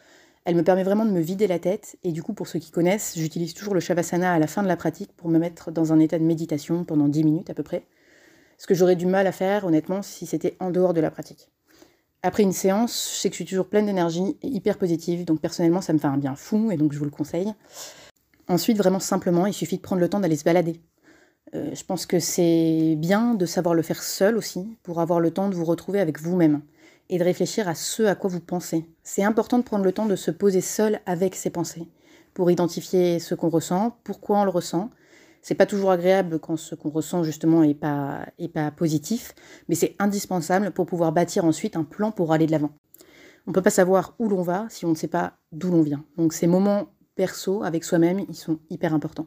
Elle 0.48 0.56
me 0.56 0.64
permet 0.64 0.82
vraiment 0.82 1.04
de 1.04 1.10
me 1.10 1.20
vider 1.20 1.46
la 1.46 1.58
tête 1.58 1.98
et 2.04 2.10
du 2.10 2.22
coup, 2.22 2.32
pour 2.32 2.48
ceux 2.48 2.58
qui 2.58 2.70
connaissent, 2.70 3.12
j'utilise 3.18 3.52
toujours 3.52 3.74
le 3.74 3.80
Shavasana 3.80 4.32
à 4.32 4.38
la 4.38 4.46
fin 4.46 4.62
de 4.62 4.66
la 4.66 4.78
pratique 4.78 5.12
pour 5.14 5.28
me 5.28 5.38
mettre 5.38 5.70
dans 5.70 5.92
un 5.92 5.98
état 5.98 6.18
de 6.18 6.24
méditation 6.24 6.84
pendant 6.84 7.06
10 7.06 7.22
minutes 7.22 7.50
à 7.50 7.54
peu 7.54 7.62
près. 7.62 7.84
Ce 8.56 8.66
que 8.66 8.72
j'aurais 8.72 8.96
du 8.96 9.04
mal 9.04 9.26
à 9.26 9.32
faire, 9.32 9.66
honnêtement, 9.66 10.00
si 10.00 10.24
c'était 10.24 10.56
en 10.58 10.70
dehors 10.70 10.94
de 10.94 11.02
la 11.02 11.10
pratique. 11.10 11.50
Après 12.22 12.44
une 12.44 12.54
séance, 12.54 13.10
je 13.12 13.20
sais 13.20 13.28
que 13.28 13.34
je 13.34 13.42
suis 13.42 13.44
toujours 13.44 13.68
pleine 13.68 13.84
d'énergie 13.84 14.38
et 14.40 14.48
hyper 14.48 14.78
positive, 14.78 15.26
donc 15.26 15.42
personnellement, 15.42 15.82
ça 15.82 15.92
me 15.92 15.98
fait 15.98 16.06
un 16.06 16.16
bien 16.16 16.34
fou 16.34 16.70
et 16.70 16.78
donc 16.78 16.94
je 16.94 16.98
vous 16.98 17.04
le 17.04 17.10
conseille. 17.10 17.52
Ensuite, 18.48 18.78
vraiment 18.78 19.00
simplement, 19.00 19.44
il 19.44 19.52
suffit 19.52 19.76
de 19.76 19.82
prendre 19.82 20.00
le 20.00 20.08
temps 20.08 20.20
d'aller 20.20 20.36
se 20.36 20.44
balader. 20.44 20.80
Euh, 21.54 21.74
je 21.74 21.84
pense 21.84 22.06
que 22.06 22.20
c'est 22.20 22.94
bien 22.96 23.34
de 23.34 23.44
savoir 23.44 23.74
le 23.74 23.82
faire 23.82 24.02
seul 24.02 24.38
aussi, 24.38 24.66
pour 24.82 25.02
avoir 25.02 25.20
le 25.20 25.30
temps 25.30 25.50
de 25.50 25.54
vous 25.54 25.66
retrouver 25.66 26.00
avec 26.00 26.18
vous-même 26.18 26.62
et 27.10 27.18
de 27.18 27.24
réfléchir 27.24 27.68
à 27.68 27.74
ce 27.74 28.02
à 28.02 28.14
quoi 28.14 28.30
vous 28.30 28.40
pensez. 28.40 28.86
C'est 29.02 29.24
important 29.24 29.58
de 29.58 29.64
prendre 29.64 29.84
le 29.84 29.92
temps 29.92 30.06
de 30.06 30.16
se 30.16 30.30
poser 30.30 30.60
seul 30.60 31.00
avec 31.06 31.34
ses 31.34 31.50
pensées 31.50 31.88
pour 32.34 32.50
identifier 32.50 33.18
ce 33.18 33.34
qu'on 33.34 33.48
ressent, 33.48 33.96
pourquoi 34.04 34.38
on 34.38 34.44
le 34.44 34.50
ressent. 34.50 34.90
C'est 35.42 35.54
pas 35.54 35.66
toujours 35.66 35.90
agréable 35.90 36.38
quand 36.38 36.56
ce 36.56 36.74
qu'on 36.74 36.90
ressent 36.90 37.22
justement 37.22 37.62
est 37.62 37.74
pas, 37.74 38.26
est 38.38 38.48
pas 38.48 38.70
positif, 38.70 39.34
mais 39.68 39.74
c'est 39.74 39.96
indispensable 39.98 40.70
pour 40.72 40.86
pouvoir 40.86 41.12
bâtir 41.12 41.44
ensuite 41.44 41.76
un 41.76 41.84
plan 41.84 42.10
pour 42.10 42.32
aller 42.32 42.46
de 42.46 42.52
l'avant. 42.52 42.70
On 43.46 43.52
peut 43.52 43.62
pas 43.62 43.70
savoir 43.70 44.14
où 44.18 44.28
l'on 44.28 44.42
va 44.42 44.66
si 44.68 44.84
on 44.84 44.90
ne 44.90 44.94
sait 44.94 45.08
pas 45.08 45.34
d'où 45.52 45.70
l'on 45.70 45.82
vient. 45.82 46.04
Donc 46.16 46.32
ces 46.32 46.46
moments 46.46 46.88
perso 47.14 47.64
avec 47.64 47.82
soi-même, 47.82 48.20
ils 48.28 48.36
sont 48.36 48.58
hyper 48.70 48.94
importants. 48.94 49.26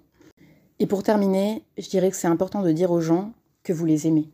Et 0.80 0.88
pour 0.88 1.04
terminer, 1.04 1.66
je 1.78 1.90
dirais 1.90 2.10
que 2.10 2.16
c'est 2.16 2.28
important 2.28 2.62
de 2.62 2.72
dire 2.72 2.92
aux 2.92 3.02
gens 3.02 3.34
que 3.64 3.74
vous 3.74 3.86
les 3.86 4.08
aimez. 4.08 4.30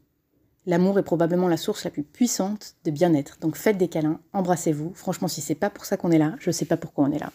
L'amour 0.68 1.00
est 1.00 1.04
probablement 1.04 1.48
la 1.48 1.56
source 1.56 1.86
la 1.86 1.92
plus 1.92 2.04
puissante 2.04 2.76
de 2.84 2.92
bien-être. 2.92 3.38
Donc 3.40 3.56
faites 3.56 3.78
des 3.78 3.88
câlins, 3.88 4.20
embrassez-vous. 4.34 4.92
Franchement, 4.94 5.30
si 5.30 5.40
c'est 5.40 5.56
pas 5.56 5.70
pour 5.70 5.86
ça 5.86 5.96
qu'on 5.96 6.12
est 6.12 6.18
là, 6.18 6.36
je 6.40 6.52
sais 6.52 6.66
pas 6.66 6.76
pourquoi 6.76 7.06
on 7.06 7.12
est 7.14 7.20
là. 7.20 7.32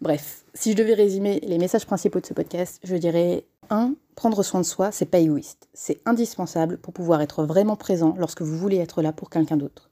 Bref, 0.00 0.44
si 0.52 0.72
je 0.72 0.76
devais 0.76 0.94
résumer 0.94 1.38
les 1.46 1.58
messages 1.58 1.86
principaux 1.86 2.18
de 2.18 2.26
ce 2.26 2.34
podcast, 2.34 2.80
je 2.82 2.96
dirais 2.96 3.44
1. 3.70 3.94
Prendre 4.16 4.42
soin 4.42 4.60
de 4.60 4.66
soi, 4.66 4.90
c'est 4.90 5.06
pas 5.06 5.20
égoïste. 5.20 5.68
C'est 5.74 6.00
indispensable 6.06 6.76
pour 6.78 6.92
pouvoir 6.92 7.22
être 7.22 7.44
vraiment 7.44 7.76
présent 7.76 8.16
lorsque 8.18 8.42
vous 8.42 8.58
voulez 8.58 8.78
être 8.78 9.00
là 9.00 9.12
pour 9.12 9.30
quelqu'un 9.30 9.56
d'autre. 9.56 9.88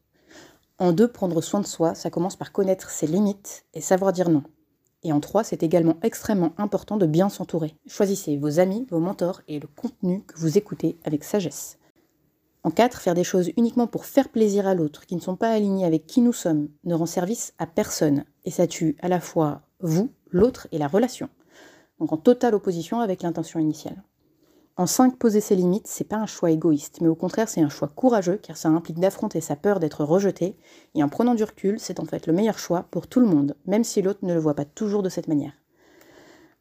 En 0.80 0.90
deux, 0.92 1.06
prendre 1.06 1.40
soin 1.40 1.60
de 1.60 1.66
soi, 1.68 1.94
ça 1.94 2.10
commence 2.10 2.34
par 2.34 2.50
connaître 2.50 2.90
ses 2.90 3.06
limites 3.06 3.66
et 3.74 3.80
savoir 3.80 4.12
dire 4.12 4.30
non. 4.30 4.42
Et 5.04 5.12
en 5.12 5.20
3, 5.20 5.44
c'est 5.44 5.62
également 5.62 5.98
extrêmement 6.02 6.54
important 6.58 6.96
de 6.96 7.06
bien 7.06 7.28
s'entourer. 7.28 7.76
Choisissez 7.86 8.36
vos 8.36 8.58
amis, 8.58 8.84
vos 8.90 8.98
mentors 8.98 9.42
et 9.46 9.60
le 9.60 9.68
contenu 9.68 10.24
que 10.24 10.36
vous 10.40 10.58
écoutez 10.58 10.98
avec 11.04 11.22
sagesse. 11.22 11.78
En 12.64 12.70
4, 12.70 13.00
faire 13.00 13.14
des 13.14 13.24
choses 13.24 13.50
uniquement 13.58 13.86
pour 13.86 14.06
faire 14.06 14.30
plaisir 14.30 14.66
à 14.66 14.74
l'autre, 14.74 15.04
qui 15.04 15.14
ne 15.14 15.20
sont 15.20 15.36
pas 15.36 15.50
alignés 15.50 15.84
avec 15.84 16.06
qui 16.06 16.22
nous 16.22 16.32
sommes, 16.32 16.70
ne 16.84 16.94
rend 16.94 17.04
service 17.04 17.52
à 17.58 17.66
personne. 17.66 18.24
Et 18.46 18.50
ça 18.50 18.66
tue 18.66 18.96
à 19.02 19.08
la 19.08 19.20
fois 19.20 19.60
vous, 19.80 20.10
l'autre 20.30 20.66
et 20.72 20.78
la 20.78 20.88
relation. 20.88 21.28
Donc 22.00 22.12
en 22.12 22.16
totale 22.16 22.54
opposition 22.54 23.00
avec 23.00 23.22
l'intention 23.22 23.60
initiale. 23.60 24.02
En 24.76 24.86
5, 24.86 25.18
poser 25.18 25.40
ses 25.40 25.54
limites, 25.54 25.86
c'est 25.86 26.08
pas 26.08 26.16
un 26.16 26.26
choix 26.26 26.50
égoïste, 26.50 27.00
mais 27.00 27.06
au 27.06 27.14
contraire, 27.14 27.48
c'est 27.48 27.60
un 27.60 27.68
choix 27.68 27.86
courageux, 27.86 28.40
car 28.42 28.56
ça 28.56 28.70
implique 28.70 28.98
d'affronter 28.98 29.40
sa 29.40 29.54
peur 29.54 29.78
d'être 29.78 30.02
rejeté, 30.02 30.56
et 30.96 31.04
en 31.04 31.08
prenant 31.08 31.36
du 31.36 31.44
recul, 31.44 31.78
c'est 31.78 32.00
en 32.00 32.06
fait 32.06 32.26
le 32.26 32.32
meilleur 32.32 32.58
choix 32.58 32.86
pour 32.90 33.06
tout 33.06 33.20
le 33.20 33.26
monde, 33.26 33.56
même 33.66 33.84
si 33.84 34.02
l'autre 34.02 34.24
ne 34.24 34.34
le 34.34 34.40
voit 34.40 34.54
pas 34.54 34.64
toujours 34.64 35.04
de 35.04 35.08
cette 35.10 35.28
manière. 35.28 35.52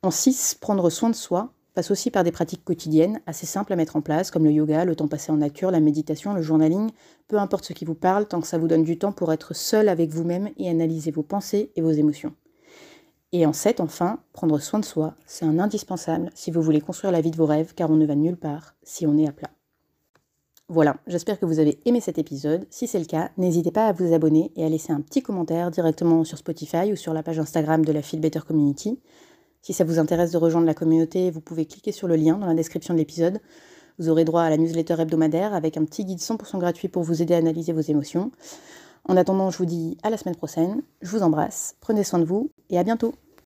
En 0.04 0.12
6, 0.12 0.58
prendre 0.62 0.92
soin 0.92 1.10
de 1.10 1.16
soi 1.16 1.54
passe 1.74 1.92
aussi 1.92 2.12
par 2.12 2.24
des 2.24 2.32
pratiques 2.32 2.64
quotidiennes, 2.64 3.22
assez 3.26 3.46
simples 3.46 3.74
à 3.74 3.76
mettre 3.76 3.96
en 3.96 4.02
place, 4.02 4.32
comme 4.32 4.44
le 4.44 4.52
yoga, 4.52 4.86
le 4.86 4.96
temps 4.96 5.08
passé 5.08 5.32
en 5.32 5.38
nature, 5.38 5.72
la 5.72 5.80
méditation, 5.80 6.34
le 6.34 6.42
journaling, 6.42 6.92
peu 7.28 7.38
importe 7.38 7.66
ce 7.66 7.74
qui 7.74 7.86
vous 7.86 7.96
parle, 7.96 8.28
tant 8.28 8.42
que 8.42 8.48
ça 8.48 8.58
vous 8.58 8.68
donne 8.68 8.84
du 8.84 8.98
temps 8.98 9.12
pour 9.12 9.34
être 9.34 9.56
seul 9.56 9.90
avec 9.90 10.12
vous-même 10.12 10.50
et 10.58 10.70
analyser 10.70 11.12
vos 11.12 11.24
pensées 11.24 11.72
et 11.76 11.82
vos 11.82 11.92
émotions. 11.92 12.34
Et 13.32 13.48
en 13.48 13.54
7, 13.54 13.80
enfin, 13.80 14.20
prendre 14.32 14.60
soin 14.60 14.80
de 14.80 14.86
soi, 14.86 15.16
c'est 15.26 15.46
un 15.46 15.58
indispensable 15.58 16.30
si 16.36 16.52
vous 16.52 16.62
voulez 16.62 16.82
construire 16.82 17.12
la 17.12 17.22
vie 17.22 17.32
de 17.32 17.38
vos 17.38 17.48
rêves, 17.48 17.74
car 17.74 17.90
on 17.90 17.96
ne 17.96 18.06
va 18.06 18.14
nulle 18.14 18.38
part 18.38 18.76
si 18.84 19.08
on 19.08 19.18
est 19.18 19.28
à 19.28 19.32
plat. 19.32 19.50
Voilà, 20.70 20.98
j'espère 21.08 21.40
que 21.40 21.46
vous 21.46 21.60
avez 21.60 21.80
aimé 21.86 22.00
cet 22.00 22.18
épisode. 22.18 22.66
Si 22.70 22.88
c'est 22.88 23.00
le 23.00 23.06
cas, 23.06 23.32
n'hésitez 23.38 23.72
pas 23.72 23.88
à 23.88 23.92
vous 23.92 24.14
abonner 24.14 24.52
et 24.56 24.64
à 24.64 24.70
laisser 24.70 24.94
un 24.94 25.02
petit 25.02 25.22
commentaire 25.22 25.72
directement 25.72 26.24
sur 26.24 26.38
Spotify 26.38 26.92
ou 26.92 26.96
sur 26.96 27.14
la 27.14 27.22
page 27.22 27.40
Instagram 27.40 27.84
de 27.84 27.92
la 27.92 28.02
Feel 28.02 28.22
Better 28.22 28.40
Community. 28.48 29.00
Si 29.64 29.72
ça 29.72 29.86
vous 29.86 29.98
intéresse 29.98 30.32
de 30.32 30.38
rejoindre 30.38 30.68
la 30.68 30.74
communauté, 30.74 31.32
vous 31.32 31.40
pouvez 31.40 31.66
cliquer 31.66 31.94
sur 31.94 32.10
le 32.10 32.18
lien 32.18 32.38
dans 32.38 32.48
la 32.48 32.54
description 32.54 32.94
de 32.94 33.00
l'épisode. 33.00 33.40
Vous 33.98 34.10
aurez 34.10 34.26
droit 34.26 34.42
à 34.42 34.50
la 34.50 34.58
newsletter 34.58 34.96
hebdomadaire 35.00 35.54
avec 35.54 35.78
un 35.78 35.86
petit 35.86 36.04
guide 36.04 36.20
100% 36.20 36.60
gratuit 36.60 36.90
pour 36.90 37.04
vous 37.04 37.22
aider 37.22 37.34
à 37.34 37.38
analyser 37.38 37.72
vos 37.72 37.80
émotions. 37.80 38.30
En 39.06 39.16
attendant, 39.16 39.52
je 39.52 39.58
vous 39.58 39.66
dis 39.66 39.98
à 40.04 40.10
la 40.10 40.18
semaine 40.18 40.36
prochaine. 40.36 40.82
Je 41.02 41.10
vous 41.10 41.24
embrasse, 41.24 41.76
prenez 41.80 42.04
soin 42.04 42.20
de 42.20 42.26
vous 42.26 42.52
et 42.70 42.78
à 42.78 42.84
bientôt. 42.84 43.14